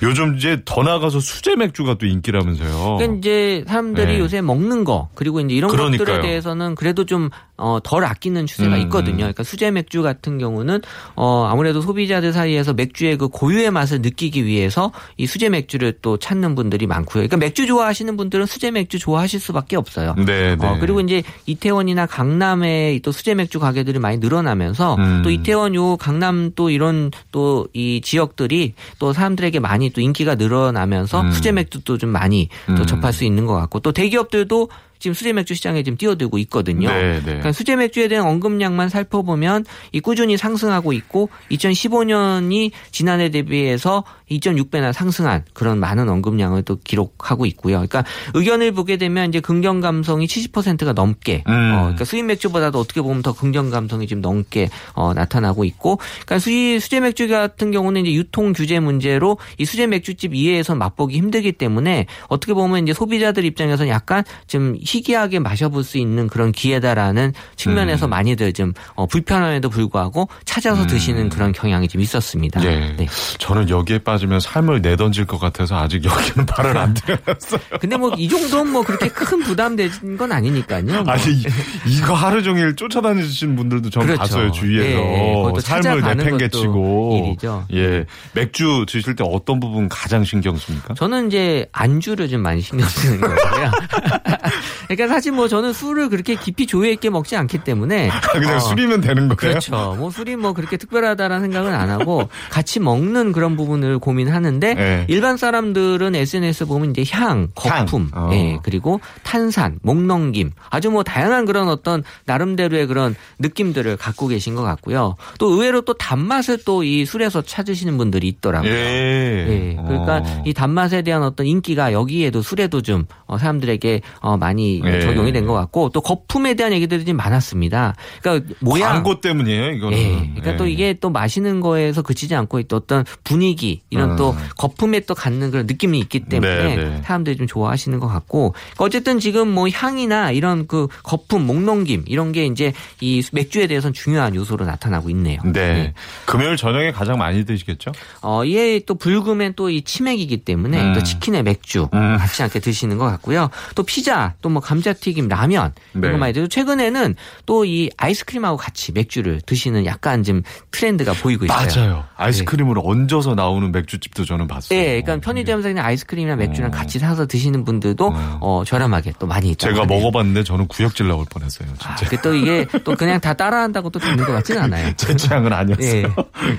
요즘 0.02 0.38
이제 0.38 0.62
더 0.66 0.84
나가서 0.84 1.20
수제 1.20 1.56
맥주가 1.58 1.96
또 1.96 2.06
인기라면서요. 2.06 2.96
그러니까 2.98 3.18
이제 3.20 3.64
사람들이 3.68 4.14
네. 4.14 4.20
요새 4.20 4.42
먹는 4.42 4.86
거 4.86 5.10
그리고 5.16 5.42
이제 5.42 5.54
이런 5.54 5.70
그러니까요. 5.70 6.06
것들에 6.06 6.22
대해서는 6.22 6.76
그래도 6.76 7.06
좀 7.06 7.30
어, 7.58 7.80
덜 7.84 8.04
아끼는 8.06 8.48
추세가 8.54 8.76
음, 8.76 8.82
있거든요. 8.84 9.16
음. 9.16 9.18
그러니까 9.18 9.44
수제 9.44 9.72
맥주 9.72 10.02
같은 10.02 10.38
경우는 10.38 10.82
어, 11.16 11.48
아무래도 11.50 11.82
소비자들 11.82 12.34
사이에서 12.34 12.74
맥주의 12.74 13.18
그 13.18 13.28
고유의 13.28 13.72
맛을 13.72 14.02
느끼기 14.02 14.46
위해서 14.46 14.92
이 15.18 15.28
수제 15.28 15.50
맥주를 15.50 15.98
또 16.02 16.18
찾는 16.18 16.56
분들이 16.56 16.88
많고요. 16.88 17.22
그러니까 17.28 17.38
맥주 17.38 17.68
좋아하시는 17.68 18.16
분들은 18.16 18.46
수제 18.46 18.72
맥주 18.72 19.00
좋아하실 19.00 19.40
수밖에 19.40 19.76
없어요. 19.76 20.16
네, 20.18 20.56
네. 20.56 20.66
어, 20.66 20.78
그리고 20.80 21.02
이제 21.02 21.24
이태원이나 21.46 22.06
강남에 22.06 23.00
또 23.04 23.12
수제 23.12 23.36
맥주 23.36 23.60
가게들이 23.60 24.00
많이 24.00 24.18
늘어나면서 24.18 24.96
음. 24.96 25.22
또 25.24 25.32
이태원 25.32 25.76
요 25.76 25.98
강남 25.98 26.52
또 26.56 26.70
이런 26.70 27.12
또 27.32 27.64
이 27.74 28.02
지역들이 28.02 28.74
또 29.00 29.14
사람들에게 29.14 29.60
많이 29.60 29.90
또 29.90 30.02
인기가 30.02 30.36
늘어나면서 30.36 31.22
음. 31.22 31.32
수제 31.32 31.52
맥주도 31.52 31.98
좀 31.98 32.10
많이 32.10 32.50
또 32.68 32.74
음. 32.74 32.86
접할 32.86 33.14
수 33.14 33.24
있는 33.24 33.46
것 33.46 33.54
같고 33.56 33.80
또 33.80 33.92
대기업들도 33.92 34.70
지금 35.04 35.14
수제 35.14 35.34
맥주 35.34 35.54
시장에 35.54 35.84
지금 35.84 35.98
뛰어들고 35.98 36.38
있거든요. 36.38 36.88
네, 36.88 37.16
네. 37.16 37.22
그러니까 37.24 37.52
수제 37.52 37.76
맥주에 37.76 38.08
대한 38.08 38.26
언급량만 38.26 38.88
살펴보면 38.88 39.66
이 39.92 40.00
꾸준히 40.00 40.38
상승하고 40.38 40.94
있고 40.94 41.28
2015년이 41.52 42.72
지난해 42.92 43.30
대비해서 43.30 44.06
2.6배나 44.32 44.94
상승한 44.94 45.44
그런 45.52 45.78
많은 45.80 46.08
언급량을 46.08 46.64
또 46.64 46.80
기록하고 46.82 47.46
있고요. 47.48 47.76
그러니까 47.76 48.06
의견을 48.34 48.72
보게 48.72 48.96
되면 48.96 49.28
이제 49.28 49.42
긍정 49.42 49.82
감성이 49.82 50.26
70%가 50.26 50.94
넘게 50.94 51.44
음. 51.48 51.52
어, 51.52 51.82
그러니까 51.82 52.06
수입 52.06 52.24
맥주보다도 52.24 52.80
어떻게 52.80 53.02
보면 53.02 53.24
더 53.24 53.34
긍정 53.34 53.70
감성이 53.70 54.08
좀 54.08 54.22
넘게 54.22 54.70
어, 54.94 55.14
나타나고 55.14 55.66
있고 55.66 55.98
그러니까 55.98 56.40
수입 56.40 56.82
수제 56.82 57.02
맥주 57.02 57.28
같은 57.28 57.72
경우는 57.72 58.06
이제 58.06 58.16
유통 58.16 58.54
규제 58.54 58.80
문제로 58.80 59.38
이 59.58 59.66
수제 59.66 59.88
맥주집 59.88 60.34
이외에서 60.34 60.76
맛보기 60.76 61.18
힘들기 61.18 61.52
때문에 61.52 62.06
어떻게 62.30 62.54
보면 62.54 62.84
이제 62.84 62.94
소비자들 62.94 63.44
입장에서는 63.44 63.92
약간 63.92 64.24
좀 64.48 64.78
희귀하게 64.98 65.40
마셔볼 65.40 65.84
수 65.84 65.98
있는 65.98 66.28
그런 66.28 66.52
기회다라는 66.52 67.34
측면에서 67.56 68.08
음. 68.08 68.10
많이들 68.12 68.54
좀 68.54 68.74
어, 68.96 69.06
불편함에도 69.08 69.70
불구하고 69.70 70.28
찾아서 70.46 70.86
드시는 70.88 71.30
그런 71.30 71.52
경향이 71.52 71.88
좀 71.88 72.02
있었습니다. 72.02 72.60
음. 72.62 72.66
예. 72.66 72.96
네. 72.98 73.08
저는 73.40 73.70
여기에 73.70 74.00
빠지면 74.00 74.40
삶을 74.40 74.82
내던질 74.82 75.26
것 75.26 75.40
같아서 75.40 75.78
아직 75.78 76.04
여기는 76.06 76.46
발을 76.46 76.78
안 76.78 76.94
들여놨어요. 76.94 77.62
근데 77.82 77.98
뭐 77.98 78.12
이 78.18 78.30
정도는 78.30 78.72
뭐 78.72 78.84
그렇게 78.84 79.08
큰 79.10 79.42
부담되는 79.42 80.18
건 80.18 80.32
아니니까요. 80.32 80.84
뭐. 81.04 81.04
아니 81.12 81.24
이- 81.34 81.46
이거 81.88 82.14
하루 82.14 82.44
종일 82.44 82.76
쫓아다니시는 82.76 83.56
분들도 83.56 83.90
전 83.90 84.04
그렇죠. 84.04 84.20
봤어요 84.20 84.52
주위에서 84.52 84.88
예, 84.88 85.52
예. 85.56 85.60
삶을 85.60 86.02
내팽개치고 86.02 87.24
일이죠. 87.26 87.66
예 87.74 88.06
맥주 88.34 88.86
드실 88.88 89.16
때 89.16 89.24
어떤 89.28 89.60
부분 89.60 89.90
가장 89.90 90.24
신경 90.24 90.56
씁니까? 90.56 90.94
저는 90.94 91.28
이제 91.28 91.66
안주를 91.72 92.28
좀 92.30 92.42
많이 92.42 92.62
신경 92.62 92.88
쓰는 92.88 93.20
거고요. 93.22 93.72
그러니까 94.96 95.16
사실 95.16 95.32
뭐 95.32 95.48
저는 95.48 95.74
술을 95.74 96.10
그렇게 96.10 96.36
깊이 96.36 96.68
조예 96.68 96.92
있게 96.92 97.10
먹지 97.10 97.36
않기 97.36 97.64
때문에 97.64 98.10
그냥 98.32 98.56
어, 98.58 98.60
술이면 98.60 99.02
되는 99.02 99.28
거예요? 99.28 99.36
그렇죠. 99.36 99.96
뭐 99.98 100.12
술이 100.12 100.36
뭐 100.36 100.54
그렇게 100.54 100.78
특별하다라는 100.78 101.42
생각은 101.42 101.74
안 101.74 101.90
하고 101.90 102.30
같이 102.52 102.80
먹는 102.80 103.32
그런 103.32 103.56
부분을 103.58 104.00
고민하는데 104.00 104.74
네. 104.76 105.06
일반 105.10 105.38
사람들은 105.38 106.16
SNS 106.16 106.68
보면 106.68 106.92
이제 106.92 107.04
향, 107.12 107.48
거품, 107.56 108.10
향. 108.14 108.30
어. 108.30 108.34
예, 108.34 108.60
그리고 108.64 109.00
탄산, 109.24 109.80
목넘김 109.82 110.52
아주 110.70 110.92
뭐 110.92 111.04
다양한 111.04 111.46
그런 111.46 111.70
어떤 111.70 112.04
나름대로의 112.26 112.88
그런 112.88 113.16
느낌들을 113.40 113.98
갖고 113.98 114.28
계신 114.28 114.54
것 114.56 114.62
같고요. 114.62 115.16
또 115.40 115.50
의외로 115.50 115.82
또 115.82 115.94
단맛을 115.94 116.60
또 116.66 116.84
이 116.84 117.06
술에서 117.06 117.42
찾으시는 117.42 117.98
분들이 117.98 118.28
있더라고요. 118.28 118.70
예. 118.72 118.76
예, 118.76 119.78
그러니까 119.86 120.18
어. 120.18 120.44
이 120.46 120.54
단맛에 120.54 121.02
대한 121.02 121.24
어떤 121.24 121.48
인기가 121.48 121.94
여기에도 121.94 122.42
술에도 122.42 122.82
좀 122.82 123.06
어, 123.26 123.38
사람들에게 123.38 124.02
어, 124.20 124.38
많이 124.38 124.82
예. 124.86 125.02
적용이 125.02 125.32
된 125.32 125.44
것 125.44 125.54
같고 125.54 125.90
또 125.90 126.00
거품에 126.00 126.54
대한 126.54 126.72
얘기들이 126.72 127.04
좀 127.04 127.18
많았습니다. 127.18 127.96
그러니까 128.22 128.54
모양 128.62 128.94
광고 128.94 129.20
때문이에요 129.20 129.72
이거는. 129.72 129.98
예. 129.98 130.12
그러니까 130.36 130.54
예. 130.54 130.58
또 130.58 130.68
이게 130.68 130.94
또 130.94 131.10
마시는 131.10 131.60
거에서 131.60 132.02
그치지 132.02 132.34
않고 132.36 132.64
또 132.64 132.78
어떤 132.78 133.04
분위기 133.26 133.82
이런 133.90 134.12
음. 134.12 134.16
또 134.16 134.34
거품에 134.58 135.02
또 135.02 135.14
갖는 135.16 135.52
그런 135.52 135.66
느낌이 135.66 136.00
있기 136.00 136.22
때문에 136.22 136.76
네, 136.76 136.76
네. 136.78 137.02
사람들이 137.04 137.36
좀 137.36 137.46
좋아하시는 137.46 138.00
것 138.00 138.08
같고 138.08 138.52
그러니까 138.54 138.84
어쨌든 138.86 139.20
지금 139.20 139.50
뭐 139.50 139.68
향이나 139.68 140.32
이런 140.32 140.66
그 140.68 140.88
거품, 141.04 141.46
목넘김 141.46 142.04
이런 142.08 142.32
게 142.32 142.46
이제 142.46 142.72
이 143.02 143.22
맥주에 143.34 143.68
대해서는 143.68 143.94
중요한 143.94 144.34
요소로 144.36 144.66
나타나고 144.66 145.10
있네요. 145.10 145.40
네. 145.44 145.94
금요일 146.26 146.56
저녁에 146.56 146.92
가장 146.94 147.18
많이 147.18 147.44
드시겠죠? 147.46 147.92
어, 148.22 148.46
이게 148.46 148.80
또 148.86 148.96
불금엔 148.96 149.56
또 149.56 149.70
이 149.70 149.82
치맥이기 149.82 150.46
때문에 150.46 150.82
음. 150.82 150.94
또 150.94 151.04
치킨에 151.04 151.42
맥주 151.42 151.90
음. 151.94 152.18
같이 152.18 152.42
함께 152.42 152.60
드시는 152.60 152.98
것 152.98 153.06
같고요. 153.06 153.50
또 153.76 153.84
피자, 153.84 154.36
또 154.42 154.50
뭐 154.54 154.62
감자튀김, 154.64 155.28
라면 155.28 155.74
네. 155.94 156.08
이거 156.08 156.18
많이 156.18 156.34
드고 156.34 156.48
최근에는 156.48 157.16
또 157.46 157.64
이 157.64 157.90
아이스크림하고 157.98 158.58
같이 158.58 158.92
맥주를 158.92 159.40
드시는 159.46 159.86
약간 159.86 160.22
좀 160.24 160.42
트렌드가 160.72 161.14
보이고 161.14 161.46
있어요. 161.46 161.58
맞아요. 161.66 162.04
아이스크림을 162.18 162.76
얹어서 162.84 163.36
나오는 163.36 163.72
맥주집도 163.72 164.26
저는 164.26 164.48
봤어요. 164.48 164.78
네, 164.78 165.02
그러니까 165.02 165.26
편의점에서 165.26 165.70
그냥 165.70 165.86
아이스크림이나 165.86 166.36
맥주랑 166.36 166.72
어. 166.72 166.74
같이 166.74 167.00
사서 167.00 167.26
드시는 167.26 167.64
분들도 167.64 168.08
어. 168.08 168.38
어, 168.42 168.64
저렴하게 168.66 169.14
또 169.18 169.28
많이 169.28 169.50
있다고 169.52 169.74
제가. 169.76 169.86
먹어봤는데 169.86 170.44
저는 170.44 170.68
구역질 170.68 171.08
나올 171.08 171.26
뻔했어요. 171.30 171.70
아, 171.84 171.96
진짜. 171.96 172.10
그또 172.10 172.34
이게 172.36 172.66
또 172.84 172.96
그냥 172.96 173.20
다 173.22 173.34
따라한다고 173.34 173.90
또 173.90 174.00
되는 174.00 174.18
것 174.26 174.34
같지는 174.34 174.62
않아요. 174.64 174.92
제 174.98 175.16
취향은 175.16 175.54
아니었어요. 175.54 176.14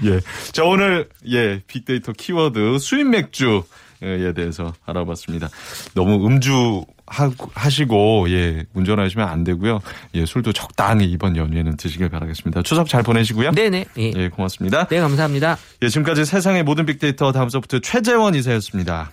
예. 0.05 0.09
예. 0.11 0.21
자, 0.53 0.65
오늘, 0.65 1.09
예, 1.31 1.61
빅데이터 1.67 2.13
키워드 2.13 2.79
수입 2.79 3.07
맥주 3.09 3.63
에 4.05 4.33
대해서 4.35 4.73
알아봤습니다. 4.85 5.49
너무 5.95 6.27
음주 6.27 6.85
하- 7.07 7.31
하시고, 7.55 8.27
예, 8.31 8.65
운전하시면 8.75 9.27
안 9.29 9.45
되고요. 9.45 9.81
예, 10.15 10.27
술도 10.27 10.53
적당히 10.53 11.07
이번 11.07 11.37
연휴에는 11.37 11.77
드시길 11.77 12.09
바라겠습니다. 12.11 12.63
추석 12.63 12.89
잘 12.89 13.03
보내시고요. 13.03 13.53
네네. 13.53 13.87
예. 13.99 14.13
예, 14.15 14.29
고맙습니다. 14.29 14.87
네, 14.89 15.01
감사합니다. 15.01 15.57
예, 15.83 15.89
지금까지 15.89 16.25
세상의 16.25 16.63
모든 16.65 16.87
빅데이터 16.87 17.33
다음 17.33 17.49
소프트 17.49 17.81
최재원 17.81 18.35
이사였습니다. 18.35 19.11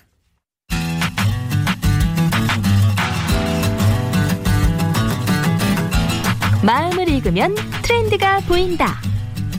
마음을 6.64 7.10
읽으면 7.10 7.56
트렌드가 7.82 8.40
보인다. 8.42 9.00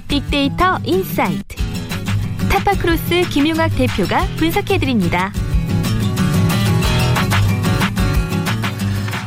빅데이터 0.09 0.79
insight. 0.85 1.62
타파크로스 2.53 3.31
김용학 3.31 3.75
대표가 3.77 4.27
분석해드립니다. 4.37 5.33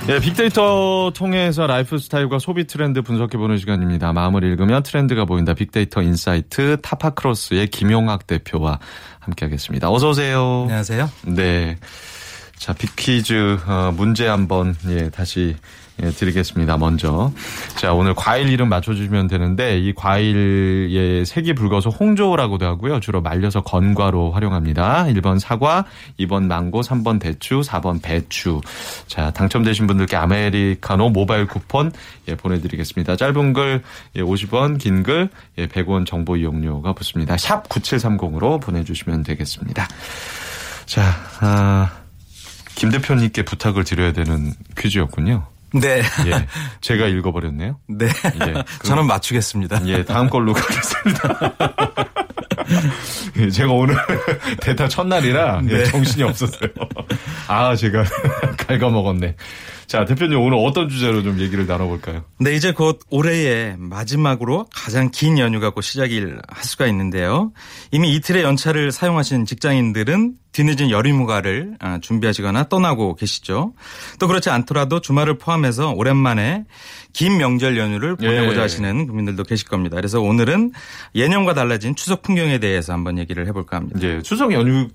예, 0.09 0.19
빅데이터 0.19 1.11
통해서 1.15 1.65
라이프 1.65 1.97
스타일과 1.97 2.37
소비 2.37 2.67
트렌드 2.67 3.01
분석해보는 3.01 3.57
시간입니다. 3.57 4.13
마음을 4.13 4.43
읽으면 4.43 4.83
트렌드가 4.83 5.25
보인다. 5.25 5.55
빅데이터 5.55 6.03
insight 6.03 6.77
타파크로스의 6.83 7.69
김용학 7.69 8.27
대표와 8.27 8.77
함께하겠습니다. 9.21 9.91
어서 9.91 10.09
오세요. 10.09 10.61
안녕하세요. 10.65 11.09
네. 11.23 11.77
자, 12.57 12.73
big 12.73 13.01
퀴즈 13.01 13.57
어, 13.65 13.91
문제 13.97 14.27
한번 14.27 14.75
예, 14.87 15.09
다시 15.09 15.55
예, 16.03 16.09
드리겠습니다. 16.09 16.77
먼저. 16.77 17.31
자, 17.77 17.93
오늘 17.93 18.13
과일 18.13 18.49
이름 18.49 18.67
맞춰주시면 18.67 19.27
되는데 19.27 19.79
이 19.79 19.93
과일의 19.93 21.25
색이 21.25 21.53
붉어서 21.55 21.89
홍조라고도 21.89 22.65
하고요. 22.65 22.99
주로 22.99 23.21
말려서 23.21 23.61
건과로 23.61 24.31
활용합니다. 24.31 25.05
1번 25.05 25.39
사과, 25.39 25.85
2번 26.19 26.47
망고, 26.47 26.81
3번 26.81 27.19
대추, 27.21 27.61
4번 27.61 28.01
배추. 28.01 28.59
자, 29.07 29.31
당첨되신 29.31 29.87
분들께 29.87 30.17
아메리카노 30.17 31.09
모바일 31.11 31.47
쿠폰 31.47 31.91
예, 32.27 32.35
보내드리겠습니다. 32.35 33.15
짧은 33.15 33.53
글 33.53 33.81
예, 34.17 34.21
50원, 34.21 34.77
긴 34.79 35.03
글 35.03 35.29
예, 35.57 35.67
100원 35.67 36.05
정보 36.05 36.35
이용료가 36.35 36.93
붙습니다. 36.93 37.37
샵 37.37 37.69
9730으로 37.69 38.59
보내주시면 38.61 39.23
되겠습니다. 39.23 39.87
자, 40.85 41.03
아, 41.39 41.91
김 42.75 42.89
대표님께 42.91 43.43
부탁을 43.45 43.83
드려야 43.83 44.11
되는 44.11 44.53
퀴즈였군요. 44.77 45.45
네. 45.79 46.01
예. 46.27 46.47
제가 46.81 47.07
읽어버렸네요. 47.07 47.79
네. 47.87 48.05
예. 48.05 48.63
저는 48.83 49.05
맞추겠습니다. 49.07 49.85
예, 49.87 50.03
다음 50.03 50.29
걸로 50.29 50.53
가겠습니다. 50.53 51.53
예, 53.37 53.49
제가 53.49 53.71
오늘 53.71 53.95
대타 54.61 54.87
첫날이라 54.87 55.61
예, 55.69 55.77
네. 55.77 55.83
정신이 55.85 56.23
없었어요. 56.23 56.69
아, 57.47 57.75
제가 57.75 58.03
갉아먹었네. 58.67 59.35
자, 59.87 60.03
대표님 60.05 60.39
오늘 60.39 60.57
어떤 60.57 60.89
주제로 60.89 61.21
좀 61.21 61.39
얘기를 61.39 61.67
나눠볼까요? 61.67 62.23
네, 62.39 62.55
이제 62.55 62.71
곧 62.71 62.99
올해의 63.09 63.75
마지막으로 63.77 64.65
가장 64.73 65.11
긴 65.11 65.37
연휴가 65.37 65.69
곧 65.69 65.81
시작일 65.81 66.39
할 66.47 66.63
수가 66.63 66.87
있는데요. 66.87 67.51
이미 67.91 68.13
이틀의 68.15 68.43
연차를 68.43 68.91
사용하신 68.91 69.45
직장인들은 69.45 70.33
뒤늦은 70.51 70.89
여름휴가를 70.89 71.75
아, 71.79 71.99
준비하시거나 72.01 72.69
떠나고 72.69 73.15
계시죠. 73.15 73.73
또 74.19 74.27
그렇지 74.27 74.49
않더라도 74.49 75.01
주말을 75.01 75.37
포함해서 75.37 75.91
오랜만에 75.91 76.63
긴 77.13 77.37
명절 77.37 77.77
연휴를 77.77 78.15
보내고자 78.15 78.57
예. 78.57 78.61
하시는 78.61 79.07
국민들도 79.07 79.43
계실 79.43 79.67
겁니다. 79.67 79.97
그래서 79.97 80.21
오늘은 80.21 80.71
예년과 81.13 81.53
달라진 81.53 81.95
추석 81.95 82.21
풍경에 82.21 82.57
대해서 82.59 82.93
한번 82.93 83.17
얘기를 83.19 83.45
해볼까 83.47 83.77
합니다. 83.77 83.97
이제 83.97 84.21
추석 84.23 84.53
연휴 84.53 84.87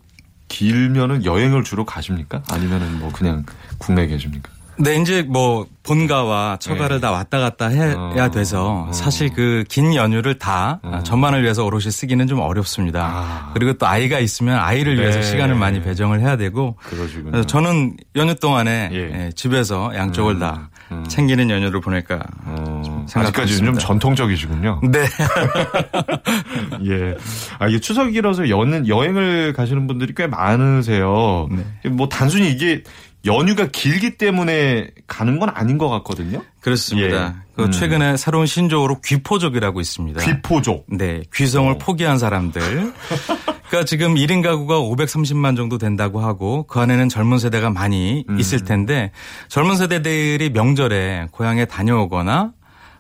길면은 0.51 1.25
여행을 1.25 1.65
주로 1.65 1.87
가십니까? 1.87 2.43
아니면은 2.51 2.99
뭐 2.99 3.11
그냥 3.11 3.47
국내에 3.79 4.07
계십니까? 4.09 4.51
네, 4.79 4.97
이제 4.97 5.21
뭐 5.23 5.67
본가와 5.83 6.57
처가를 6.59 6.97
네. 6.97 7.01
다 7.03 7.11
왔다 7.11 7.39
갔다 7.39 7.69
해야 7.69 7.95
어, 7.97 8.31
돼서 8.31 8.87
어. 8.89 8.93
사실 8.93 9.31
그 9.31 9.63
긴 9.69 9.95
연휴를 9.95 10.39
다 10.39 10.81
어. 10.83 11.01
저만을 11.05 11.43
위해서 11.43 11.65
오롯이 11.67 11.91
쓰기는 11.91 12.27
좀 12.27 12.41
어렵습니다. 12.41 13.05
아. 13.05 13.51
그리고 13.53 13.75
또 13.75 13.87
아이가 13.87 14.19
있으면 14.21 14.59
아이를 14.59 14.97
네. 14.97 15.03
위해서 15.03 15.21
시간을 15.23 15.55
많이 15.55 15.83
배정을 15.83 16.21
해야 16.21 16.37
되고 16.39 16.77
그러시군요. 16.85 17.45
저는 17.45 17.97
연휴 18.17 18.35
동안에 18.35 18.89
예. 18.93 18.97
예, 18.97 19.33
집에서 19.37 19.93
양쪽을 19.95 20.37
음, 20.37 20.41
다 20.41 20.71
음. 20.93 21.05
챙기는 21.09 21.49
연휴를 21.51 21.81
보낼까 21.81 22.21
어, 22.45 22.83
생각하고 23.07 23.43
아직까지는 23.43 23.73
좀. 23.73 23.79
전통적이시군요. 23.79 24.81
네. 24.91 25.01
예. 26.87 27.17
아, 27.59 27.69
이게 27.69 27.79
추석이라서 27.79 28.49
여 28.51 28.59
여행을 28.89 29.53
가시는 29.53 29.87
분들이 29.87 30.15
꽤 30.17 30.27
많으세요. 30.27 31.49
네. 31.51 31.91
뭐 31.91 32.09
단순히 32.09 32.51
이게 32.51 32.83
연휴가 33.27 33.67
길기 33.67 34.17
때문에 34.17 34.91
가는 35.07 35.39
건 35.39 35.51
아닌 35.55 35.77
것 35.79 35.89
같거든요. 35.89 36.43
그렇습니다. 36.61 37.27
예. 37.27 37.33
그 37.55 37.65
음. 37.65 37.71
최근에 37.71 38.17
새로운 38.17 38.47
신조어로 38.47 39.01
귀포족이라고 39.03 39.81
있습니다. 39.81 40.25
귀포족. 40.25 40.87
네, 40.89 41.23
귀성을 41.35 41.71
어. 41.73 41.79
포기한 41.79 42.19
사람들. 42.19 42.93
그러니까 43.71 43.87
지금 43.87 44.17
1인 44.17 44.43
가구가 44.43 44.81
530만 44.81 45.57
정도 45.57 45.79
된다고 45.79 46.19
하고 46.21 46.65
그 46.65 46.81
안에는 46.81 47.09
젊은 47.09 47.39
세대가 47.39 47.71
많이 47.71 48.25
음. 48.29 48.41
있을 48.41 48.65
텐데 48.65 49.13
젊은 49.47 49.77
세대들이 49.77 50.51
명절에 50.51 51.29
고향에 51.31 51.67
다녀오거나 51.67 52.53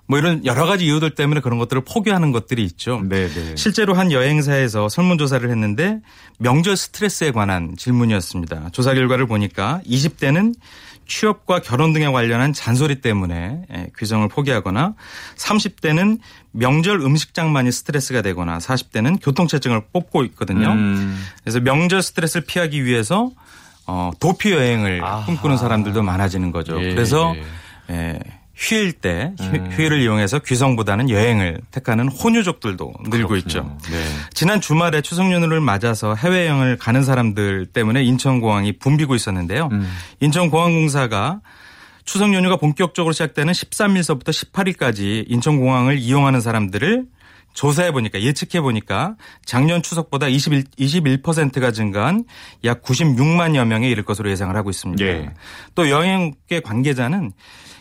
뭐 0.06 0.18
이런 0.18 0.44
여러 0.44 0.66
가지 0.66 0.87
이유들 0.87 1.16
때문에 1.16 1.40
그런 1.40 1.59
것들을 1.59 1.83
포기하는 1.85 2.30
것들이 2.30 2.64
있죠. 2.64 3.00
네네. 3.09 3.56
실제로 3.56 3.94
한 3.94 4.12
여행사에서 4.12 4.88
설문조사를 4.88 5.48
했는데 5.50 6.00
명절 6.38 6.76
스트레스에 6.76 7.33
관한 7.33 7.74
질문이었습니다. 7.76 8.70
조사 8.70 8.94
결과를 8.94 9.26
보니까 9.26 9.80
20대는 9.87 10.54
취업과 11.11 11.59
결혼 11.59 11.92
등에 11.92 12.07
관련한 12.07 12.53
잔소리 12.53 13.01
때문에 13.01 13.62
예, 13.75 13.87
귀성을 13.99 14.27
포기하거나 14.29 14.94
30대는 15.37 16.20
명절 16.53 17.01
음식장만이 17.01 17.73
스트레스가 17.73 18.23
되거나 18.23 18.59
40대는 18.59 19.18
교통체증을 19.23 19.83
뽑고 19.92 20.25
있거든요. 20.27 20.70
음. 20.70 21.20
그래서 21.42 21.61
명절 21.61 22.03
스트레스를 22.03 22.46
피하기 22.46 22.85
위해서 22.85 23.31
어, 23.87 24.12
도피 24.20 24.53
여행을 24.53 25.05
아하. 25.05 25.27
꿈꾸는 25.27 25.57
사람들도 25.57 26.03
많아지는 26.03 26.53
거죠. 26.53 26.81
예. 26.83 26.94
그래서 26.94 27.35
예, 27.90 28.20
휴일 28.62 28.92
때 28.92 29.33
휴- 29.40 29.57
음. 29.57 29.70
휴일을 29.73 30.03
이용해서 30.03 30.38
귀성보다는 30.40 31.09
여행을 31.09 31.62
택하는 31.70 32.09
혼유족들도 32.09 32.92
늘고 33.09 33.37
있죠. 33.37 33.79
네. 33.90 34.05
지난 34.35 34.61
주말에 34.61 35.01
추석 35.01 35.33
연휴를 35.33 35.61
맞아서 35.62 36.14
해외여행을 36.14 36.77
가는 36.77 37.03
사람들 37.03 37.66
때문에 37.73 38.05
인천공항이 38.05 38.73
붐비고 38.79 39.14
있었는데요. 39.14 39.70
음. 39.73 39.90
인천공항공사가 40.20 41.40
추석 42.05 42.35
연휴가 42.35 42.57
본격적으로 42.57 43.12
시작되는 43.12 43.51
13일서부터 43.53 44.29
18일까지 44.29 45.25
인천공항을 45.29 45.99
이용하는 45.99 46.42
사람들을 46.42 47.07
조사해 47.55 47.92
보니까 47.92 48.20
예측해 48.20 48.61
보니까 48.61 49.16
작년 49.44 49.83
추석보다 49.83 50.29
21, 50.29 50.64
21%가 50.79 51.73
증가한 51.73 52.25
약 52.64 52.83
96만여 52.83 53.64
명에 53.66 53.88
이를 53.88 54.05
것으로 54.05 54.31
예상을 54.31 54.55
하고 54.55 54.70
있습니다. 54.70 55.05
예. 55.05 55.31
또 55.75 55.88
여행계 55.88 56.61
관계자는 56.61 57.33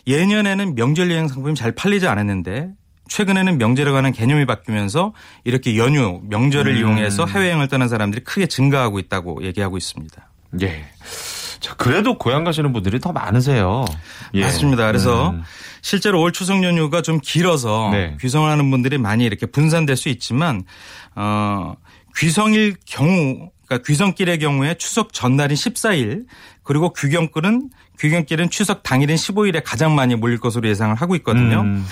예년에는 0.06 0.74
명절 0.74 1.10
여행 1.10 1.28
상품이 1.28 1.54
잘 1.54 1.72
팔리지 1.72 2.06
않았는데 2.06 2.70
최근에는 3.08 3.58
명절에 3.58 3.90
관한 3.90 4.12
개념이 4.12 4.46
바뀌면서 4.46 5.12
이렇게 5.44 5.76
연휴, 5.76 6.20
명절을 6.28 6.72
음. 6.72 6.78
이용해서 6.78 7.26
해외여행을 7.26 7.68
떠난 7.68 7.88
사람들이 7.88 8.22
크게 8.22 8.46
증가하고 8.46 8.98
있다고 9.00 9.42
얘기하고 9.44 9.76
있습니다. 9.76 10.30
예. 10.62 10.84
자, 11.58 11.74
그래도 11.74 12.16
고향 12.16 12.44
가시는 12.44 12.72
분들이 12.72 13.00
더 13.00 13.12
많으세요. 13.12 13.84
예. 14.34 14.42
맞습니다. 14.42 14.86
그래서 14.86 15.30
음. 15.30 15.42
실제로 15.82 16.20
올 16.20 16.32
추석 16.32 16.62
연휴가 16.62 17.02
좀 17.02 17.20
길어서 17.22 17.90
네. 17.92 18.16
귀성을 18.20 18.48
하는 18.48 18.70
분들이 18.70 18.96
많이 18.98 19.24
이렇게 19.24 19.46
분산될 19.46 19.96
수 19.96 20.08
있지만 20.08 20.62
어 21.14 21.74
귀성일 22.16 22.76
경우 22.86 23.50
그러니까 23.70 23.86
귀성길의 23.86 24.40
경우에 24.40 24.74
추석 24.74 25.12
전날인 25.12 25.54
14일 25.54 26.24
그리고 26.64 26.92
귀경길은 26.92 27.70
귀경길은 28.00 28.50
추석 28.50 28.82
당일인 28.82 29.14
15일에 29.14 29.62
가장 29.64 29.94
많이 29.94 30.16
몰릴 30.16 30.38
것으로 30.38 30.68
예상을 30.68 30.94
하고 30.96 31.14
있거든요. 31.16 31.60
음. 31.60 31.86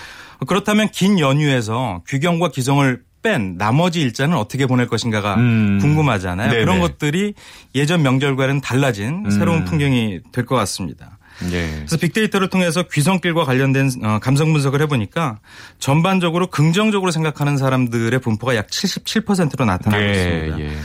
그렇다면 0.47 0.89
긴 0.91 1.21
연휴에서 1.21 2.03
귀경과 2.09 2.51
귀성을 2.51 3.01
뺀 3.23 3.57
나머지 3.59 4.01
일자는 4.01 4.37
어떻게 4.37 4.67
보낼 4.67 4.87
것인가가 4.89 5.35
음. 5.37 5.79
궁금하잖아요. 5.81 6.51
네네. 6.51 6.65
그런 6.65 6.81
것들이 6.81 7.35
예전 7.75 8.03
명절과는 8.03 8.61
달라진 8.61 9.25
음. 9.27 9.31
새로운 9.31 9.65
풍경이 9.65 10.21
될 10.33 10.47
것 10.47 10.57
같습니다. 10.57 11.19
예. 11.53 11.71
그래서 11.77 11.97
빅데이터를 11.97 12.49
통해서 12.49 12.83
귀성길과 12.83 13.45
관련된 13.45 13.91
어, 14.03 14.19
감성 14.21 14.53
분석을 14.53 14.81
해보니까 14.83 15.39
전반적으로 15.79 16.49
긍정적으로 16.49 17.13
생각하는 17.13 17.57
사람들의 17.57 18.19
분포가 18.21 18.57
약 18.57 18.67
77%로 18.69 19.65
나타나고 19.65 20.03
예, 20.03 20.11
있습니다. 20.11 20.61
예. 20.61 20.77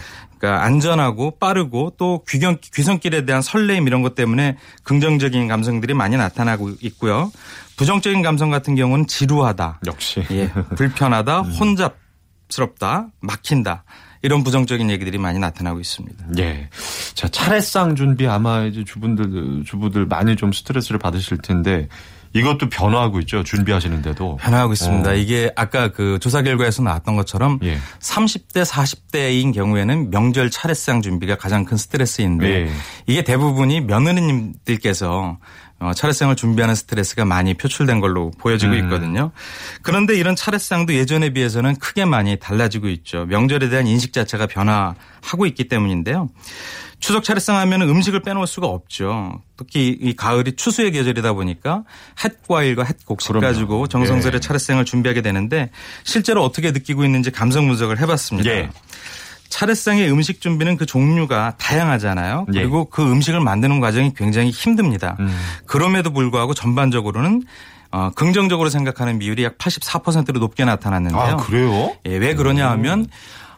그러니까 0.43 0.65
안전하고 0.65 1.37
빠르고 1.39 1.93
또 1.97 2.21
귀경, 2.27 2.57
귀성길에 2.73 3.23
대한 3.23 3.41
설레임 3.41 3.87
이런 3.87 4.01
것 4.01 4.13
때문에 4.13 4.57
긍정적인 4.83 5.47
감성들이 5.47 5.93
많이 5.93 6.17
나타나고 6.17 6.71
있고요. 6.81 7.31
부정적인 7.77 8.21
감성 8.21 8.49
같은 8.49 8.75
경우는 8.75 9.07
지루하다, 9.07 9.79
역시. 9.85 10.21
예, 10.31 10.51
불편하다, 10.75 11.41
음. 11.41 11.51
혼잡스럽다, 11.53 13.07
막힌다 13.21 13.85
이런 14.21 14.43
부정적인 14.43 14.89
얘기들이 14.89 15.17
많이 15.17 15.39
나타나고 15.39 15.79
있습니다. 15.79 16.25
예. 16.39 16.69
자, 17.13 17.29
차례상 17.29 17.95
준비 17.95 18.27
아마 18.27 18.63
이제 18.63 18.83
주분들, 18.83 19.63
주부들 19.65 20.07
많이 20.07 20.35
좀 20.35 20.51
스트레스를 20.51 20.99
받으실 20.99 21.37
텐데 21.37 21.87
이것도 22.33 22.69
변화하고 22.69 23.19
있죠. 23.21 23.43
준비하시는데도. 23.43 24.37
변화하고 24.37 24.73
있습니다. 24.73 25.09
어. 25.11 25.13
이게 25.13 25.51
아까 25.55 25.89
그 25.89 26.17
조사 26.19 26.41
결과에서 26.41 26.81
나왔던 26.81 27.15
것처럼 27.15 27.59
예. 27.63 27.77
30대, 27.99 28.65
40대인 28.65 29.53
경우에는 29.53 30.09
명절 30.09 30.49
차례상 30.49 31.01
준비가 31.01 31.35
가장 31.35 31.63
큰 31.63 31.77
스트레스인데 31.77 32.47
예. 32.47 32.69
이게 33.05 33.23
대부분이 33.23 33.81
며느리님들께서 33.81 35.37
어, 35.72 35.72
차례상을 35.93 36.35
준비하는 36.35 36.75
스트레스가 36.75 37.25
많이 37.25 37.53
표출된 37.55 37.99
걸로 37.99 38.31
보여지고 38.39 38.73
음. 38.73 38.83
있거든요. 38.83 39.31
그런데 39.81 40.15
이런 40.15 40.35
차례상도 40.35 40.93
예전에 40.93 41.31
비해서는 41.31 41.75
크게 41.75 42.05
많이 42.05 42.37
달라지고 42.37 42.87
있죠. 42.89 43.25
명절에 43.25 43.69
대한 43.69 43.87
인식 43.87 44.13
자체가 44.13 44.47
변화하고 44.47 45.45
있기 45.47 45.67
때문인데요. 45.67 46.29
추석 46.99 47.25
차례상 47.25 47.57
하면 47.57 47.81
음식을 47.81 48.21
빼놓을 48.21 48.47
수가 48.47 48.67
없죠. 48.67 49.41
특히 49.57 49.89
이 49.99 50.15
가을이 50.15 50.55
추수의 50.55 50.93
계절이다 50.93 51.33
보니까 51.33 51.83
햇과일과 52.23 52.85
햇곡식. 52.85 53.33
가지고 53.33 53.87
정성스레 53.87 54.35
예. 54.35 54.39
차례상을 54.39 54.85
준비하게 54.85 55.21
되는데 55.21 55.69
실제로 56.05 56.45
어떻게 56.45 56.71
느끼고 56.71 57.03
있는지 57.03 57.29
감성 57.29 57.67
분석을 57.67 57.99
해봤습니다. 57.99 58.49
예. 58.49 58.69
차례상의 59.53 60.11
음식 60.11 60.41
준비는 60.41 60.77
그 60.77 60.87
종류가 60.87 61.57
다양하잖아요. 61.59 62.47
예. 62.55 62.59
그리고 62.59 62.85
그 62.85 63.03
음식을 63.03 63.39
만드는 63.39 63.79
과정이 63.81 64.11
굉장히 64.15 64.49
힘듭니다. 64.49 65.15
음. 65.19 65.31
그럼에도 65.67 66.11
불구하고 66.11 66.55
전반적으로는 66.55 67.43
어, 67.91 68.09
긍정적으로 68.15 68.69
생각하는 68.69 69.19
비율이 69.19 69.43
약 69.43 69.59
84%로 69.59 70.39
높게 70.39 70.65
나타났는데요. 70.65 71.21
아, 71.21 71.35
그래요? 71.37 71.95
예, 72.07 72.17
왜 72.17 72.33
그러냐 72.33 72.67
하면 72.71 73.05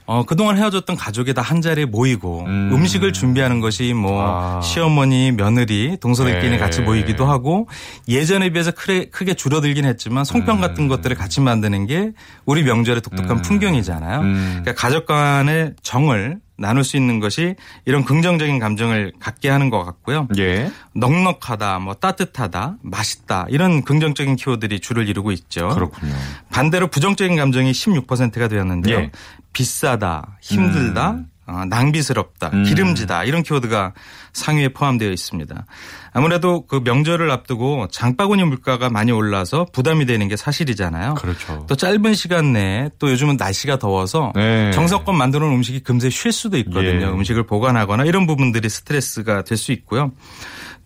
어, 0.07 0.23
그동안 0.23 0.57
헤어졌던 0.57 0.95
가족이 0.95 1.33
다 1.33 1.45
한 1.45 1.61
자리에 1.61 1.85
모이고 1.85 2.45
음. 2.47 2.71
음. 2.73 2.85
식을 2.87 3.13
준비하는 3.13 3.59
것이 3.59 3.93
뭐 3.93 4.21
아. 4.21 4.61
시어머니, 4.61 5.31
며느리, 5.31 5.97
동서들끼리 5.97 6.51
네. 6.51 6.57
같이 6.57 6.81
모이기도 6.81 7.25
하고 7.25 7.67
예전에 8.07 8.49
비해서 8.49 8.71
크게, 8.71 9.09
크게 9.09 9.35
줄어들긴 9.35 9.85
했지만 9.85 10.25
송편 10.25 10.59
같은 10.59 10.87
것들을 10.87 11.15
같이 11.15 11.41
만드는 11.41 11.85
게 11.85 12.13
우리 12.45 12.63
명절의 12.63 13.01
독특한 13.01 13.37
음. 13.37 13.41
풍경이잖아요. 13.43 14.21
음. 14.21 14.59
그러니까 14.63 14.73
가족 14.73 15.05
간의 15.05 15.73
정을 15.83 16.39
나눌 16.57 16.83
수 16.83 16.97
있는 16.97 17.19
것이 17.19 17.55
이런 17.85 18.03
긍정적인 18.05 18.59
감정을 18.59 19.13
갖게 19.19 19.49
하는 19.49 19.69
것 19.69 19.83
같고요. 19.83 20.27
예. 20.37 20.71
넉넉하다, 20.93 21.79
뭐 21.79 21.93
따뜻하다, 21.95 22.77
맛있다 22.81 23.45
이런 23.49 23.83
긍정적인 23.83 24.35
키워드들이 24.35 24.79
주를 24.79 25.07
이루고 25.09 25.31
있죠. 25.31 25.69
그렇군요. 25.69 26.13
반대로 26.51 26.87
부정적인 26.87 27.35
감정이 27.35 27.71
16%가 27.71 28.47
되었는데요. 28.47 28.97
예. 28.97 29.11
비싸다, 29.53 30.37
힘들다, 30.41 31.11
음. 31.11 31.27
어, 31.47 31.63
낭비스럽다, 31.69 32.49
음. 32.53 32.63
기름지다 32.63 33.23
이런 33.23 33.43
키워드가 33.43 33.93
상위에 34.33 34.69
포함되어 34.69 35.11
있습니다. 35.11 35.65
아무래도 36.11 36.65
그 36.65 36.81
명절을 36.83 37.29
앞두고 37.29 37.87
장바구니 37.91 38.43
물가가 38.45 38.89
많이 38.89 39.11
올라서 39.11 39.67
부담이 39.71 40.05
되는 40.05 40.27
게 40.27 40.35
사실이잖아요. 40.35 41.15
그렇죠. 41.15 41.65
또 41.67 41.75
짧은 41.75 42.15
시간 42.15 42.53
내에 42.53 42.89
또 42.97 43.11
요즘은 43.11 43.37
날씨가 43.37 43.77
더워서 43.77 44.31
네. 44.35 44.71
정성껏 44.71 45.13
만들어 45.13 45.45
놓은 45.45 45.57
음식이 45.57 45.81
금세 45.81 46.09
쉴 46.09 46.31
수도 46.31 46.57
있거든요. 46.59 47.07
예. 47.07 47.09
음식을 47.11 47.43
보관하거나 47.45 48.05
이런 48.05 48.25
부분들이 48.25 48.69
스트레스가 48.69 49.43
될 49.43 49.55
수 49.55 49.71
있고요. 49.71 50.11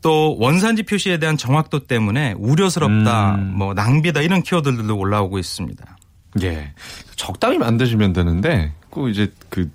또 0.02 0.38
원산지 0.40 0.84
표시에 0.84 1.18
대한 1.18 1.36
정확도 1.38 1.86
때문에 1.86 2.34
우려스럽다, 2.38 3.36
음. 3.36 3.54
뭐 3.58 3.74
낭비다 3.74 4.22
이런 4.22 4.44
키워드들도 4.44 4.96
올라오고 4.96 5.40
있습니다. 5.40 5.98
예. 6.44 6.74
적당히 7.16 7.58
만드시면 7.58 8.14
되는데, 8.14 8.72
꼭 8.90 9.10
이제 9.10 9.32
그 9.50 9.70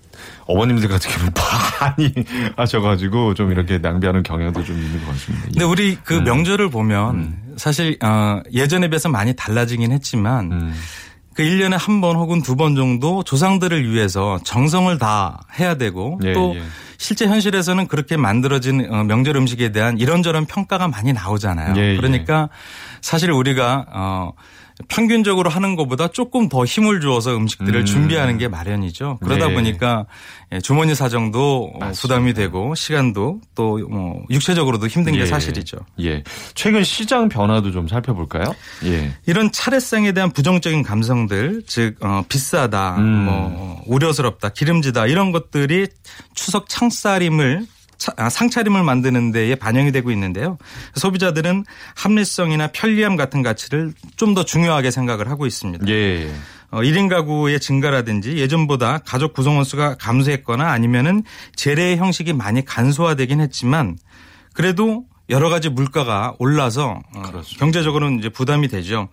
어머님들 0.46 0.88
같은 0.88 1.10
경우는 1.10 1.32
많이 1.80 2.12
하셔가지고 2.56 3.34
좀 3.34 3.50
이렇게 3.52 3.78
낭비하는 3.78 4.22
경향도 4.22 4.64
좀 4.64 4.76
있는 4.76 5.04
것 5.04 5.12
같습니다. 5.12 5.46
예. 5.46 5.50
근데 5.52 5.64
우리 5.64 5.96
그 6.02 6.18
음. 6.18 6.24
명절을 6.24 6.70
보면 6.70 7.36
사실 7.56 7.96
어 8.02 8.40
예전에 8.52 8.88
비해서 8.88 9.08
많이 9.08 9.34
달라지긴 9.34 9.92
했지만 9.92 10.52
음. 10.52 10.74
그 11.34 11.42
1년에 11.42 11.76
한 11.78 12.00
번 12.00 12.16
혹은 12.16 12.42
두 12.42 12.54
번 12.56 12.74
정도 12.76 13.22
조상들을 13.24 13.90
위해서 13.92 14.38
정성을 14.44 14.96
다 14.98 15.42
해야 15.58 15.76
되고 15.76 16.18
예, 16.24 16.32
또 16.32 16.54
예. 16.56 16.62
실제 16.96 17.26
현실에서는 17.26 17.88
그렇게 17.88 18.16
만들어진 18.16 18.86
어, 18.92 19.02
명절 19.04 19.36
음식에 19.36 19.72
대한 19.72 19.98
이런저런 19.98 20.46
평가가 20.46 20.86
많이 20.88 21.12
나오잖아요. 21.12 21.74
예, 21.76 21.92
예. 21.92 21.96
그러니까 21.96 22.48
사실 23.00 23.30
우리가 23.32 23.86
어 23.92 24.32
평균적으로 24.88 25.50
하는 25.50 25.76
것보다 25.76 26.08
조금 26.08 26.48
더 26.48 26.64
힘을 26.64 27.00
주어서 27.00 27.36
음식들을 27.36 27.80
음. 27.80 27.84
준비하는 27.84 28.38
게 28.38 28.48
마련이죠. 28.48 29.18
그러다 29.22 29.48
네. 29.48 29.54
보니까 29.54 30.06
예, 30.52 30.60
주머니 30.60 30.94
사정도 30.94 31.70
어, 31.74 31.78
맞습니다. 31.78 32.00
부담이 32.00 32.34
되고 32.34 32.74
시간도 32.74 33.40
또뭐 33.54 34.24
육체적으로도 34.30 34.88
힘든 34.88 35.14
예. 35.14 35.18
게 35.18 35.26
사실이죠. 35.26 35.78
예. 36.00 36.24
최근 36.54 36.82
시장 36.82 37.28
변화도 37.28 37.70
좀 37.70 37.86
살펴볼까요? 37.86 38.54
예. 38.84 39.12
이런 39.26 39.52
차례상에 39.52 40.12
대한 40.12 40.32
부정적인 40.32 40.82
감성들, 40.82 41.62
즉 41.66 41.96
어, 42.00 42.24
비싸다, 42.28 42.96
음. 42.98 43.24
뭐 43.24 43.82
우려스럽다, 43.86 44.48
기름지다 44.48 45.06
이런 45.06 45.30
것들이 45.30 45.86
추석 46.34 46.68
창살임을 46.68 47.66
상차림을 48.30 48.82
만드는 48.82 49.32
데에 49.32 49.54
반영이 49.54 49.92
되고 49.92 50.10
있는데요. 50.10 50.58
소비자들은 50.94 51.64
합리성이나 51.94 52.68
편리함 52.68 53.16
같은 53.16 53.42
가치를 53.42 53.92
좀 54.16 54.34
더 54.34 54.44
중요하게 54.44 54.90
생각을 54.90 55.28
하고 55.30 55.46
있습니다. 55.46 55.86
예. 55.88 56.28
어, 56.72 56.80
1인 56.80 57.08
가구의 57.08 57.60
증가라든지 57.60 58.36
예전보다 58.36 58.98
가족 58.98 59.32
구성원 59.32 59.62
수가 59.62 59.94
감소했거나 59.94 60.70
아니면은 60.72 61.22
재래의 61.54 61.98
형식이 61.98 62.32
많이 62.32 62.64
간소화되긴 62.64 63.40
했지만 63.40 63.96
그래도 64.54 65.04
여러 65.30 65.50
가지 65.50 65.68
물가가 65.68 66.34
올라서 66.40 67.00
어, 67.14 67.22
그렇습니다. 67.22 67.58
경제적으로는 67.60 68.18
이제 68.18 68.28
부담이 68.28 68.66
되죠. 68.68 69.08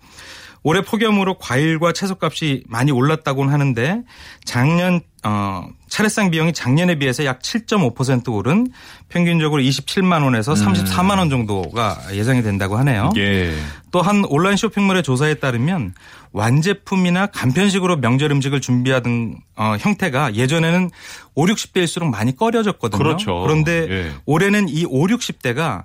올해 0.64 0.82
폭염으로 0.82 1.38
과일과 1.38 1.92
채소값이 1.92 2.64
많이 2.68 2.92
올랐다고는 2.92 3.52
하는데 3.52 4.02
작년 4.44 5.00
어 5.24 5.68
차례상 5.88 6.30
비용이 6.30 6.52
작년에 6.52 6.96
비해서 6.96 7.24
약 7.24 7.40
7.5% 7.40 8.32
오른 8.32 8.68
평균적으로 9.08 9.60
27만 9.62 10.24
원에서 10.24 10.54
34만 10.54 11.18
원 11.18 11.30
정도가 11.30 11.98
예상이 12.12 12.42
된다고 12.42 12.76
하네요. 12.78 13.10
예. 13.16 13.54
또한 13.90 14.24
온라인 14.28 14.56
쇼핑몰의 14.56 15.02
조사에 15.02 15.34
따르면 15.34 15.94
완제품이나 16.32 17.26
간편식으로 17.26 17.96
명절 17.96 18.32
음식을 18.32 18.60
준비하던 18.60 19.36
어, 19.56 19.76
형태가 19.78 20.34
예전에는 20.34 20.90
5, 21.34 21.46
60대일수록 21.46 22.10
많이 22.10 22.34
꺼려졌거든요. 22.34 22.98
그렇죠. 22.98 23.40
그런데 23.42 23.86
예. 23.90 24.12
올해는 24.24 24.68
이 24.68 24.86
5, 24.86 25.06
60대가 25.08 25.84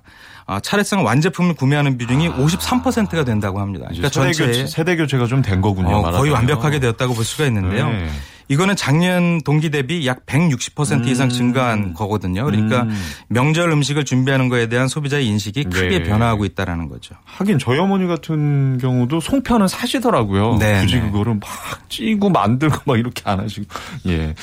차례상 0.60 1.04
완제품을 1.04 1.54
구매하는 1.54 1.98
비중이 1.98 2.30
53%가 2.30 3.24
된다고 3.24 3.60
합니다. 3.60 3.86
그러니까 3.90 4.08
세대 4.08 4.32
전체 4.32 4.66
세대 4.66 4.96
교체가 4.96 5.26
좀 5.26 5.42
된 5.42 5.60
거군요. 5.60 5.96
어, 5.96 6.10
거의. 6.10 6.30
완벽하게 6.32 6.80
되었다고 6.80 7.14
볼 7.14 7.24
수가 7.24 7.46
있는데요. 7.46 7.88
네. 7.90 8.08
이거는 8.48 8.76
작년 8.76 9.40
동기 9.42 9.70
대비 9.70 10.06
약 10.06 10.24
160% 10.26 11.06
이상 11.06 11.26
음. 11.26 11.30
증가한 11.30 11.94
거거든요. 11.94 12.44
그러니까 12.44 12.82
음. 12.82 12.96
명절 13.28 13.70
음식을 13.70 14.04
준비하는 14.04 14.48
거에 14.48 14.68
대한 14.68 14.88
소비자의 14.88 15.26
인식이 15.26 15.64
크게 15.64 15.98
네. 15.98 16.02
변화하고 16.02 16.44
있다라는 16.46 16.88
거죠. 16.88 17.14
하긴 17.24 17.58
저희 17.58 17.78
어머니 17.78 18.06
같은 18.06 18.78
경우도 18.78 19.20
송편은 19.20 19.68
사시더라고요. 19.68 20.56
네, 20.58 20.80
굳이 20.80 20.96
네. 20.96 21.02
그거를 21.02 21.34
막 21.34 21.88
찌고 21.88 22.30
만들고 22.30 22.78
막 22.86 22.98
이렇게 22.98 23.22
안 23.24 23.40
하시고. 23.40 23.66
예. 24.06 24.34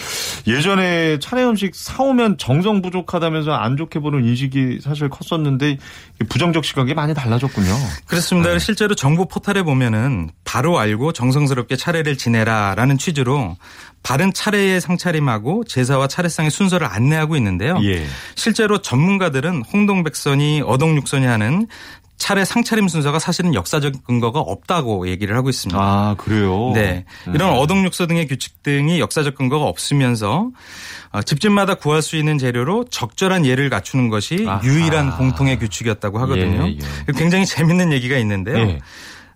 예전에 0.47 1.17
차례 1.19 1.43
음식 1.43 1.75
사오면 1.75 2.37
정성 2.37 2.81
부족하다면서 2.81 3.51
안 3.51 3.75
좋게 3.75 3.99
보는 3.99 4.23
인식이 4.23 4.79
사실 4.83 5.09
컸었는데 5.09 5.77
부정적 6.29 6.63
시각이 6.63 6.93
많이 6.93 7.13
달라졌군요. 7.13 7.73
그렇습니다. 8.05 8.51
네. 8.51 8.59
실제로 8.59 8.93
정부 8.93 9.27
포털에 9.27 9.63
보면은 9.63 10.29
바로 10.43 10.77
알고 10.77 11.11
정성스럽게 11.11 11.75
차례를 11.75 12.17
지내라라는 12.17 12.97
취지로 12.97 13.57
바른 14.05 14.31
차례의 14.31 14.81
상차림하고 14.81 15.63
제사와 15.63 16.07
차례상의 16.07 16.51
순서를 16.51 16.85
안내하고 16.85 17.35
있는데요. 17.37 17.79
예. 17.81 18.05
실제로 18.35 18.77
전문가들은 18.77 19.63
홍동백선이 19.63 20.61
어동육선이 20.63 21.25
하는 21.25 21.65
차례 22.17 22.45
상차림 22.45 22.87
순서가 22.87 23.17
사실은 23.17 23.55
역사적 23.55 24.05
근거가 24.05 24.39
없다고 24.39 25.09
얘기를 25.09 25.35
하고 25.35 25.49
있습니다. 25.49 25.77
아, 25.81 26.15
그래요? 26.19 26.71
네. 26.75 27.03
이런 27.33 27.49
어동육서 27.49 28.05
등의 28.05 28.27
규칙 28.27 28.61
등이 28.61 28.99
역사적 28.99 29.33
근거가 29.33 29.65
없으면서 29.65 30.51
어, 31.11 31.21
집집마다 31.23 31.73
구할 31.73 32.03
수 32.03 32.15
있는 32.15 32.37
재료로 32.37 32.85
적절한 32.91 33.45
예를 33.47 33.71
갖추는 33.71 34.09
것이 34.09 34.45
아하. 34.47 34.63
유일한 34.63 35.17
공통의 35.17 35.57
규칙이었다고 35.57 36.19
하거든요. 36.19 36.67
예, 36.67 36.77
예. 36.77 37.13
굉장히 37.17 37.45
재밌는 37.47 37.91
얘기가 37.91 38.17
있는데요. 38.17 38.57
예. 38.59 38.79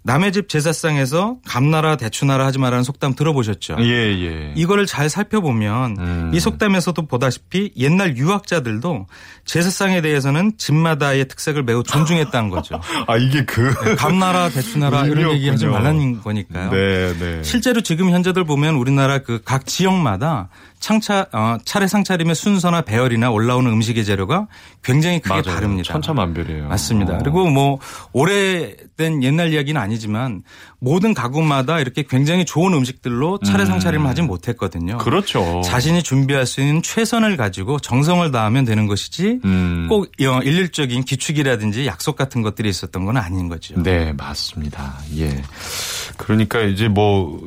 남의 0.03 0.31
집 0.31 0.47
제사상에서 0.47 1.37
감나라 1.45 1.97
대추나라 1.97 2.45
하지 2.45 2.57
말라는 2.59 2.83
속담 2.83 3.15
들어보셨죠? 3.15 3.77
예, 3.79 3.85
예. 3.85 4.53
이거를 4.55 4.85
잘 4.85 5.09
살펴보면 5.09 5.97
음. 5.99 6.31
이 6.33 6.39
속담에서도 6.39 7.05
보다시피 7.07 7.73
옛날 7.77 8.15
유학자들도 8.15 9.07
제사상에 9.43 10.01
대해서는 10.01 10.53
집마다의 10.57 11.27
특색을 11.27 11.63
매우 11.63 11.83
존중했다는 11.83 12.49
거죠. 12.49 12.79
아, 13.07 13.17
이게 13.17 13.43
그. 13.43 13.73
감나라 13.97 14.49
대추나라 14.49 15.05
이런. 15.05 15.33
얘기 15.33 15.49
하지 15.49 15.65
말라는 15.65 16.21
거니까요. 16.21 16.71
네, 16.71 17.13
네. 17.19 17.43
실제로 17.43 17.81
지금 17.81 18.09
현재들 18.11 18.45
보면 18.45 18.75
우리나라 18.75 19.19
그 19.19 19.39
각 19.49 19.65
지역마다 19.65 20.49
창차 20.79 21.27
어, 21.33 21.57
차례 21.65 21.87
상차림의 21.87 22.35
순서나 22.35 22.81
배열이나 22.81 23.31
올라오는 23.31 23.69
음식의 23.71 24.05
재료가 24.05 24.47
굉장히 24.83 25.19
크게 25.19 25.29
맞아요. 25.29 25.43
다릅니다. 25.43 25.93
천차만별이에요. 25.93 26.67
맞습니다. 26.69 27.15
어. 27.15 27.17
그리고 27.19 27.49
뭐 27.49 27.79
오래된 28.13 29.23
옛날 29.23 29.51
이야기는 29.53 29.79
아니지만 29.79 30.43
모든 30.79 31.13
가구마다 31.13 31.79
이렇게 31.79 32.03
굉장히 32.03 32.45
좋은 32.45 32.73
음식들로 32.73 33.39
차례 33.39 33.65
상차림을 33.65 34.07
하진 34.07 34.25
못했거든요. 34.25 34.97
그렇죠. 34.99 35.61
자신이 35.65 36.01
준비할 36.03 36.45
수 36.45 36.61
있는 36.61 36.81
최선을 36.81 37.35
가지고 37.35 37.79
정성을 37.79 38.31
다하면 38.31 38.63
되는 38.63 38.87
것이지 38.87 39.41
음. 39.43 39.87
꼭 39.89 40.05
어, 40.21 40.39
일률적인 40.41 41.03
기축이라든지 41.03 41.85
약속 41.87 42.15
같은 42.15 42.41
것들이 42.41 42.69
있었던 42.69 43.05
건 43.05 43.17
아닌 43.17 43.49
거죠. 43.49 43.81
네, 43.81 44.13
맞습니다. 44.13 44.97
예. 45.17 45.41
그러니까 46.17 46.61
이제 46.61 46.87
뭐, 46.87 47.41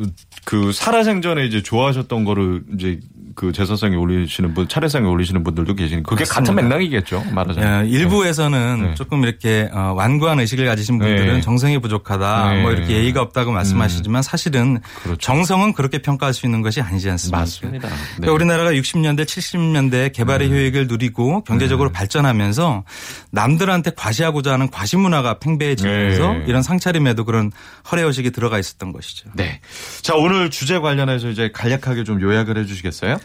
그 0.44 0.72
살아생전에 0.72 1.46
이제 1.46 1.62
좋아하셨던 1.62 2.24
거를 2.24 2.64
이제 2.74 3.00
그 3.34 3.52
제사상에 3.52 3.96
올리시는 3.96 4.54
분, 4.54 4.68
차례상에 4.68 5.06
올리시는 5.06 5.44
분들도 5.44 5.74
계시니 5.74 6.02
그게 6.02 6.24
같은 6.24 6.54
맞습니다. 6.54 6.62
맥락이겠죠. 6.62 7.24
말하자면. 7.32 7.86
예, 7.86 7.90
일부에서는 7.90 8.82
네. 8.82 8.94
조금 8.94 9.24
이렇게 9.24 9.68
어, 9.72 9.92
완고한 9.96 10.40
의식을 10.40 10.66
가지신 10.66 10.98
분들은 10.98 11.34
네. 11.34 11.40
정성이 11.40 11.78
부족하다, 11.78 12.52
네. 12.52 12.62
뭐 12.62 12.72
이렇게 12.72 12.94
예의가 12.94 13.20
없다고 13.22 13.52
말씀하시지만 13.52 14.22
사실은 14.22 14.80
그렇죠. 15.02 15.18
정성은 15.18 15.72
그렇게 15.72 15.98
평가할 15.98 16.34
수 16.34 16.46
있는 16.46 16.62
것이 16.62 16.80
아니지 16.80 17.10
않습니까? 17.10 17.38
맞습니다. 17.38 17.88
네. 17.88 17.94
그러니까 18.16 18.32
우리나라가 18.32 18.72
60년대, 18.72 19.24
70년대 19.24 20.12
개발의 20.12 20.50
효익을 20.50 20.86
누리고 20.86 21.44
경제적으로 21.44 21.90
네. 21.90 21.92
발전하면서 21.92 22.84
남들한테 23.30 23.92
과시하고자 23.96 24.52
하는 24.52 24.70
과시 24.70 24.96
문화가 24.96 25.38
팽배해지면서 25.38 26.32
네. 26.32 26.44
이런 26.46 26.62
상차림에도 26.62 27.24
그런 27.24 27.50
허례 27.90 28.02
의식이 28.02 28.30
들어가 28.30 28.58
있었던 28.58 28.92
것이죠. 28.92 29.30
네. 29.34 29.60
자, 30.02 30.14
오늘 30.14 30.50
주제 30.50 30.78
관련해서 30.78 31.28
이제 31.30 31.50
간략하게 31.52 32.04
좀 32.04 32.20
요약을 32.20 32.58
해 32.58 32.64
주시겠어요? 32.64 33.18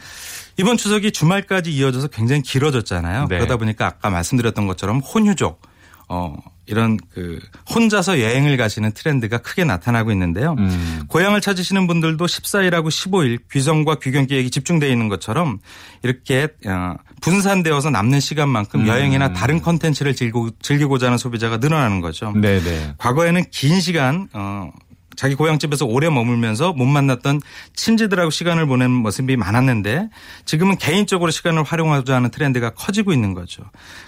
이번 0.58 0.78
추석이 0.78 1.12
주말까지 1.12 1.72
이어져서 1.72 2.08
굉장히 2.08 2.42
길어졌잖아요. 2.42 3.28
네. 3.30 3.38
그러다 3.38 3.58
보니까 3.58 3.86
아까 3.86 4.10
말씀드렸던 4.10 4.66
것처럼 4.68 5.00
혼유족, 5.00 5.62
어, 6.10 6.36
이런 6.68 6.98
그 7.14 7.40
혼자서 7.74 8.20
여행을 8.20 8.58
가시는 8.58 8.92
트렌드가 8.92 9.38
크게 9.38 9.64
나타나고 9.64 10.12
있는데요. 10.12 10.56
음. 10.58 11.04
고향을 11.08 11.42
찾으시는 11.42 11.88
분들도 11.88 12.26
14일하고 12.26 12.88
15일 12.88 13.40
귀성과 13.52 13.96
귀경 14.00 14.28
계획이 14.28 14.50
집중되어 14.52 14.90
있는 14.90 15.08
것처럼 15.08 15.60
이렇게 16.04 16.50
어, 16.66 16.96
분산되어서 17.22 17.90
남는 17.90 18.20
시간만큼 18.20 18.82
음. 18.82 18.88
여행이나 18.88 19.34
다른 19.34 19.62
컨텐츠를 19.62 20.14
즐기고, 20.14 20.50
즐기고자 20.62 21.08
하는 21.08 21.18
소비자가 21.18 21.58
늘어나는 21.58 22.02
거죠. 22.02 22.34
네, 22.36 22.60
네. 22.60 22.94
과거에는 22.98 23.46
긴 23.52 23.80
시간 23.80 24.28
어 24.34 24.70
자기 25.18 25.36
고향집에서 25.36 25.86
오래 25.86 26.10
머물면서 26.10 26.72
못 26.74 26.86
만났던 26.86 27.42
친지들하고 27.76 28.30
시간을 28.30 28.68
보내는 28.68 28.92
모습이 28.92 29.36
많았는데 29.36 30.10
지금은 30.46 30.78
개인적으로 30.78 31.32
시간을 31.32 31.64
활용하고자 31.64 32.16
하는 32.16 32.30
트렌드가 32.30 32.70
커지고 32.70 33.12
있는 33.12 33.34
거죠. 33.34 33.64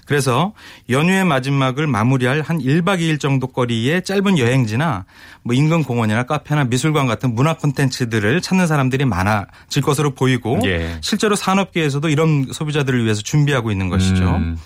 그래서 0.05 0.53
연휴의 0.89 1.25
마지막을 1.25 1.87
마무리할 1.87 2.41
한 2.41 2.59
1박 2.59 2.99
2일 2.99 3.19
정도 3.19 3.47
거리의 3.47 4.03
짧은 4.03 4.37
여행지나 4.37 5.05
뭐 5.41 5.55
인근 5.55 5.83
공원이나 5.83 6.23
카페나 6.23 6.65
미술관 6.65 7.07
같은 7.07 7.33
문화 7.33 7.55
콘텐츠들을 7.55 8.39
찾는 8.41 8.67
사람들이 8.67 9.05
많아질 9.05 9.81
것으로 9.81 10.13
보이고 10.13 10.59
예. 10.65 10.99
실제로 11.01 11.35
산업계에서도 11.35 12.07
이런 12.07 12.45
소비자들을 12.51 13.03
위해서 13.03 13.21
준비하고 13.23 13.71
있는 13.71 13.89
것이죠. 13.89 14.23
음. 14.23 14.57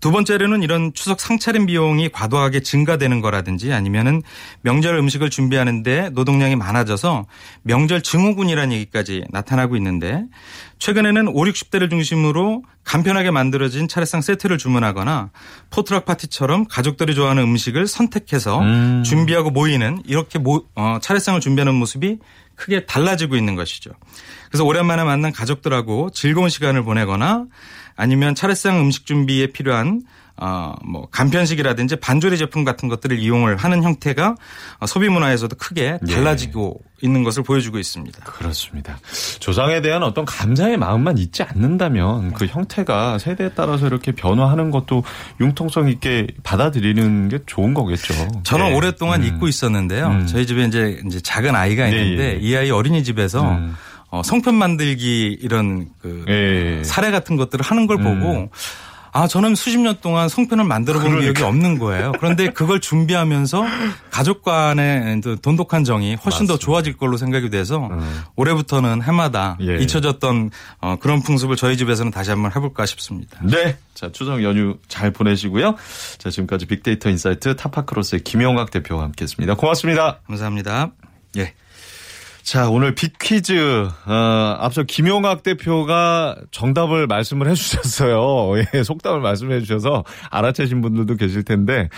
두 0.00 0.10
번째로는 0.10 0.62
이런 0.62 0.92
추석 0.94 1.20
상차림 1.20 1.66
비용이 1.66 2.08
과도하게 2.08 2.60
증가되는 2.60 3.20
거라든지 3.20 3.72
아니면은 3.72 4.22
명절 4.62 4.96
음식을 4.96 5.30
준비하는데 5.30 6.10
노동량이 6.10 6.56
많아져서 6.56 7.26
명절 7.62 8.02
증후군이라는 8.02 8.74
얘기까지 8.76 9.24
나타나고 9.30 9.76
있는데 9.76 10.24
최근에는 10.78 11.28
5, 11.28 11.34
60대를 11.34 11.90
중심으로 11.90 12.62
간편하게 12.84 13.30
만들어진 13.30 13.86
차례상 13.86 14.22
세트를 14.22 14.56
주문하거나 14.56 15.30
포트럭 15.68 16.06
파티처럼 16.06 16.64
가족들이 16.64 17.14
좋아하는 17.14 17.42
음식을 17.42 17.86
선택해서 17.86 18.60
음. 18.60 19.02
준비하고 19.04 19.50
모이는 19.50 20.02
이렇게 20.06 20.38
모, 20.38 20.64
어, 20.74 20.98
차례상을 21.00 21.38
준비하는 21.40 21.74
모습이 21.74 22.18
크게 22.56 22.86
달라지고 22.86 23.36
있는 23.36 23.54
것이죠. 23.54 23.90
그래서 24.48 24.64
오랜만에 24.64 25.04
만난 25.04 25.32
가족들하고 25.32 26.10
즐거운 26.10 26.48
시간을 26.48 26.82
보내거나 26.82 27.46
아니면 28.00 28.34
차례상 28.34 28.80
음식 28.80 29.04
준비에 29.04 29.48
필요한 29.48 30.02
어, 30.42 30.74
뭐, 30.82 31.06
간편식이라든지 31.10 31.96
반조리 31.96 32.38
제품 32.38 32.64
같은 32.64 32.88
것들을 32.88 33.18
이용을 33.18 33.56
하는 33.56 33.82
형태가 33.82 34.36
어, 34.78 34.86
소비 34.86 35.10
문화에서도 35.10 35.54
크게 35.56 35.98
예. 36.08 36.14
달라지고 36.14 36.80
있는 37.02 37.24
것을 37.24 37.42
보여주고 37.42 37.78
있습니다. 37.78 38.24
그렇습니다. 38.24 38.98
조상에 39.38 39.82
대한 39.82 40.02
어떤 40.02 40.24
감사의 40.24 40.78
마음만 40.78 41.18
있지 41.18 41.42
않는다면 41.42 42.32
그 42.32 42.46
형태가 42.46 43.18
세대에 43.18 43.50
따라서 43.54 43.86
이렇게 43.86 44.12
변화하는 44.12 44.70
것도 44.70 45.04
융통성 45.42 45.90
있게 45.90 46.28
받아들이는 46.42 47.28
게 47.28 47.40
좋은 47.44 47.74
거겠죠. 47.74 48.14
저는 48.42 48.70
네. 48.70 48.74
오랫동안 48.74 49.22
음. 49.22 49.26
잊고 49.26 49.46
있었는데요. 49.46 50.06
음. 50.06 50.26
저희 50.26 50.46
집에 50.46 50.64
이제, 50.64 51.02
이제 51.06 51.20
작은 51.20 51.54
아이가 51.54 51.84
예, 51.92 52.02
있는데 52.02 52.34
예. 52.36 52.38
이 52.40 52.56
아이 52.56 52.70
어린이집에서 52.70 53.42
음. 53.42 53.76
어, 54.10 54.22
성편 54.22 54.54
만들기 54.54 55.38
이런 55.40 55.88
그 56.02 56.24
예. 56.28 56.84
사례 56.84 57.10
같은 57.10 57.36
것들을 57.36 57.64
하는 57.64 57.86
걸 57.86 57.98
보고 57.98 58.50
아 59.12 59.26
저는 59.26 59.56
수십 59.56 59.78
년 59.78 59.96
동안 60.00 60.28
송편을 60.28 60.64
만들어 60.64 61.00
본 61.00 61.10
그러니까. 61.10 61.32
기억이 61.32 61.42
없는 61.42 61.78
거예요. 61.78 62.12
그런데 62.18 62.50
그걸 62.50 62.80
준비하면서 62.80 63.64
가족 64.10 64.42
간의 64.42 65.20
그 65.20 65.36
돈독한 65.40 65.82
정이 65.82 66.14
훨씬 66.14 66.46
더 66.46 66.54
맞습니다. 66.54 66.58
좋아질 66.58 66.96
걸로 66.96 67.16
생각이 67.16 67.50
돼서 67.50 67.88
음. 67.90 68.22
올해부터는 68.36 69.02
해마다 69.02 69.56
예. 69.62 69.78
잊혀졌던 69.78 70.50
어, 70.80 70.96
그런 71.00 71.22
풍습을 71.22 71.56
저희 71.56 71.76
집에서는 71.76 72.12
다시 72.12 72.30
한번 72.30 72.52
해볼까 72.54 72.86
싶습니다. 72.86 73.38
네. 73.42 73.76
자, 73.94 74.10
추석 74.12 74.44
연휴 74.44 74.78
잘 74.86 75.10
보내시고요. 75.10 75.74
자, 76.18 76.30
지금까지 76.30 76.66
빅데이터 76.66 77.10
insight 77.10 77.56
타파크로스의 77.56 78.22
김용학 78.22 78.70
대표와 78.70 79.02
함께 79.02 79.24
했습니다. 79.24 79.54
고맙습니다. 79.54 80.20
감사합니다. 80.26 80.92
예. 81.36 81.54
자, 82.50 82.68
오늘 82.68 82.96
big 82.96 83.23
퀴즈, 83.23 83.86
어, 84.06 84.56
앞서 84.58 84.82
김용학 84.82 85.44
대표가 85.44 86.34
정답을 86.50 87.06
말씀을 87.06 87.48
해주셨어요. 87.48 88.58
예, 88.74 88.82
속담을 88.82 89.20
말씀해 89.20 89.60
주셔서 89.60 90.02
알아채신 90.30 90.80
분들도 90.80 91.14
계실 91.14 91.44
텐데. 91.44 91.88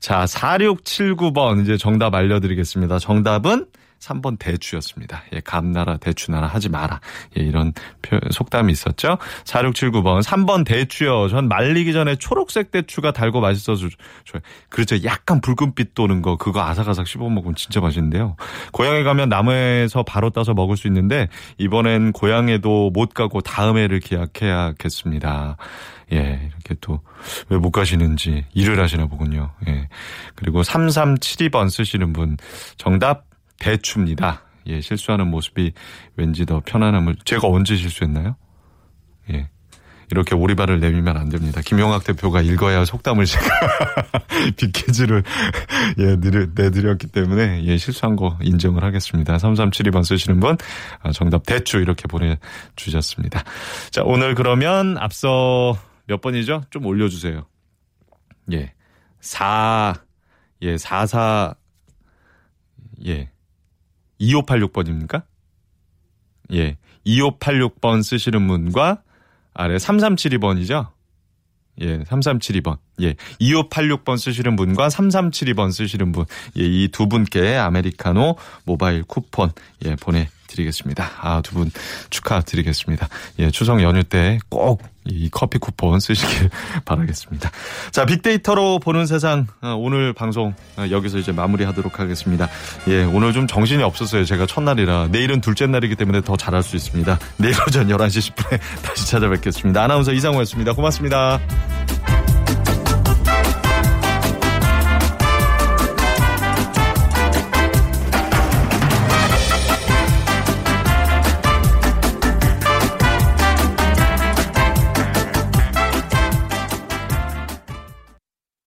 자, 0.00 0.24
4679번 0.24 1.60
이제 1.60 1.76
정답 1.76 2.14
알려드리겠습니다. 2.14 2.98
정답은 3.00 3.66
3번 4.00 4.38
대추였습니다. 4.38 5.22
예, 5.32 5.40
감나라, 5.40 5.96
대추나라 5.96 6.46
하지 6.46 6.68
마라. 6.68 7.00
예, 7.38 7.42
이런 7.42 7.72
표, 8.02 8.18
속담이 8.30 8.72
있었죠. 8.72 9.18
4679번. 9.44 10.22
3번 10.22 10.64
대추요. 10.64 11.28
전 11.28 11.48
말리기 11.48 11.92
전에 11.92 12.16
초록색 12.16 12.70
대추가 12.70 13.12
달고 13.12 13.40
맛있어서 13.40 13.88
좋아요. 14.24 14.42
그렇죠. 14.68 15.02
약간 15.04 15.40
붉은빛 15.40 15.94
도는 15.94 16.22
거, 16.22 16.36
그거 16.36 16.62
아삭아삭 16.62 17.06
씹어 17.06 17.28
먹으면 17.28 17.54
진짜 17.54 17.80
맛있는데요. 17.80 18.36
고향에 18.72 19.02
가면 19.02 19.28
나무에서 19.28 20.02
바로 20.02 20.30
따서 20.30 20.54
먹을 20.54 20.76
수 20.76 20.86
있는데, 20.86 21.28
이번엔 21.58 22.12
고향에도 22.12 22.90
못 22.90 23.14
가고 23.14 23.40
다음 23.40 23.76
해를 23.76 24.00
기약해야겠습니다. 24.00 25.56
예, 26.12 26.50
이렇게 26.50 26.74
또, 26.80 27.00
왜 27.50 27.58
못 27.58 27.70
가시는지 27.70 28.44
일을 28.54 28.80
하시나 28.80 29.06
보군요. 29.06 29.50
예. 29.66 29.88
그리고 30.36 30.62
3372번 30.62 31.68
쓰시는 31.68 32.12
분, 32.12 32.36
정답, 32.76 33.27
대추입니다. 33.58 34.42
예, 34.66 34.80
실수하는 34.80 35.28
모습이 35.28 35.72
왠지 36.16 36.44
더 36.46 36.60
편안함을, 36.64 37.16
제가 37.24 37.48
언제 37.48 37.76
실수했나요? 37.76 38.36
예. 39.32 39.48
이렇게 40.10 40.34
오리발을 40.34 40.80
내밀면 40.80 41.18
안 41.18 41.28
됩니다. 41.28 41.60
김용학 41.62 42.02
대표가 42.04 42.40
읽어야 42.40 42.78
할 42.78 42.86
속담을 42.86 43.26
제가 43.26 43.44
빅퀴즈를 44.56 45.22
예, 45.98 46.16
내드- 46.16 46.52
내드렸기 46.54 47.08
때문에 47.08 47.62
예, 47.64 47.76
실수한 47.76 48.16
거 48.16 48.38
인정을 48.42 48.82
하겠습니다. 48.84 49.36
3372번 49.36 50.04
쓰시는 50.04 50.40
분 50.40 50.56
아, 51.02 51.12
정답 51.12 51.44
대추 51.44 51.78
이렇게 51.78 52.04
보내주셨습니다. 52.08 53.44
자, 53.90 54.02
오늘 54.02 54.34
그러면 54.34 54.96
앞서 54.96 55.76
몇 56.06 56.22
번이죠? 56.22 56.62
좀 56.70 56.86
올려주세요. 56.86 57.46
예. 58.52 58.72
4, 59.20 59.94
예, 60.62 60.78
44, 60.78 61.54
예, 63.06 63.28
2586번입니까? 64.20 65.22
예, 66.52 66.76
2586번 67.06 68.02
쓰시는 68.02 68.46
분과 68.46 69.02
아래 69.54 69.76
3372번이죠? 69.76 70.88
예, 71.80 71.98
3372번. 72.04 72.78
예, 73.02 73.14
2586번 73.40 74.18
쓰시는 74.18 74.56
분과 74.56 74.88
3372번 74.88 75.72
쓰시는 75.72 76.10
분. 76.12 76.24
예, 76.58 76.62
이 76.64 76.88
두 76.88 77.08
분께 77.08 77.56
아메리카노 77.56 78.36
모바일 78.64 79.04
쿠폰, 79.04 79.52
예, 79.84 79.94
보내 79.96 80.28
드리겠습니다. 80.48 81.10
아, 81.20 81.40
두 81.42 81.54
분 81.54 81.70
축하드리겠습니다. 82.10 83.08
예, 83.38 83.50
추석 83.50 83.80
연휴 83.82 84.02
때 84.02 84.38
꼭 84.50 84.82
이 85.10 85.28
커피 85.30 85.58
쿠폰 85.58 86.00
쓰시길 86.00 86.50
바라겠습니다. 86.84 87.50
자, 87.92 88.04
빅데이터로 88.04 88.78
보는 88.78 89.06
세상, 89.06 89.46
어, 89.62 89.74
오늘 89.78 90.12
방송 90.12 90.54
어, 90.76 90.84
여기서 90.90 91.18
이제 91.18 91.32
마무리하도록 91.32 91.98
하겠습니다. 91.98 92.48
예, 92.88 93.04
오늘 93.04 93.32
좀 93.32 93.46
정신이 93.46 93.82
없었어요. 93.82 94.24
제가 94.24 94.44
첫날이라. 94.46 95.08
내일은 95.10 95.40
둘째 95.40 95.66
날이기 95.66 95.96
때문에 95.96 96.20
더 96.20 96.36
잘할 96.36 96.62
수 96.62 96.76
있습니다. 96.76 97.18
내일 97.38 97.54
오전 97.66 97.88
11시 97.88 98.34
10분에 98.34 98.60
다시 98.84 99.08
찾아뵙겠습니다. 99.10 99.82
아나운서 99.82 100.12
이상호였습니다. 100.12 100.74
고맙습니다. 100.74 101.40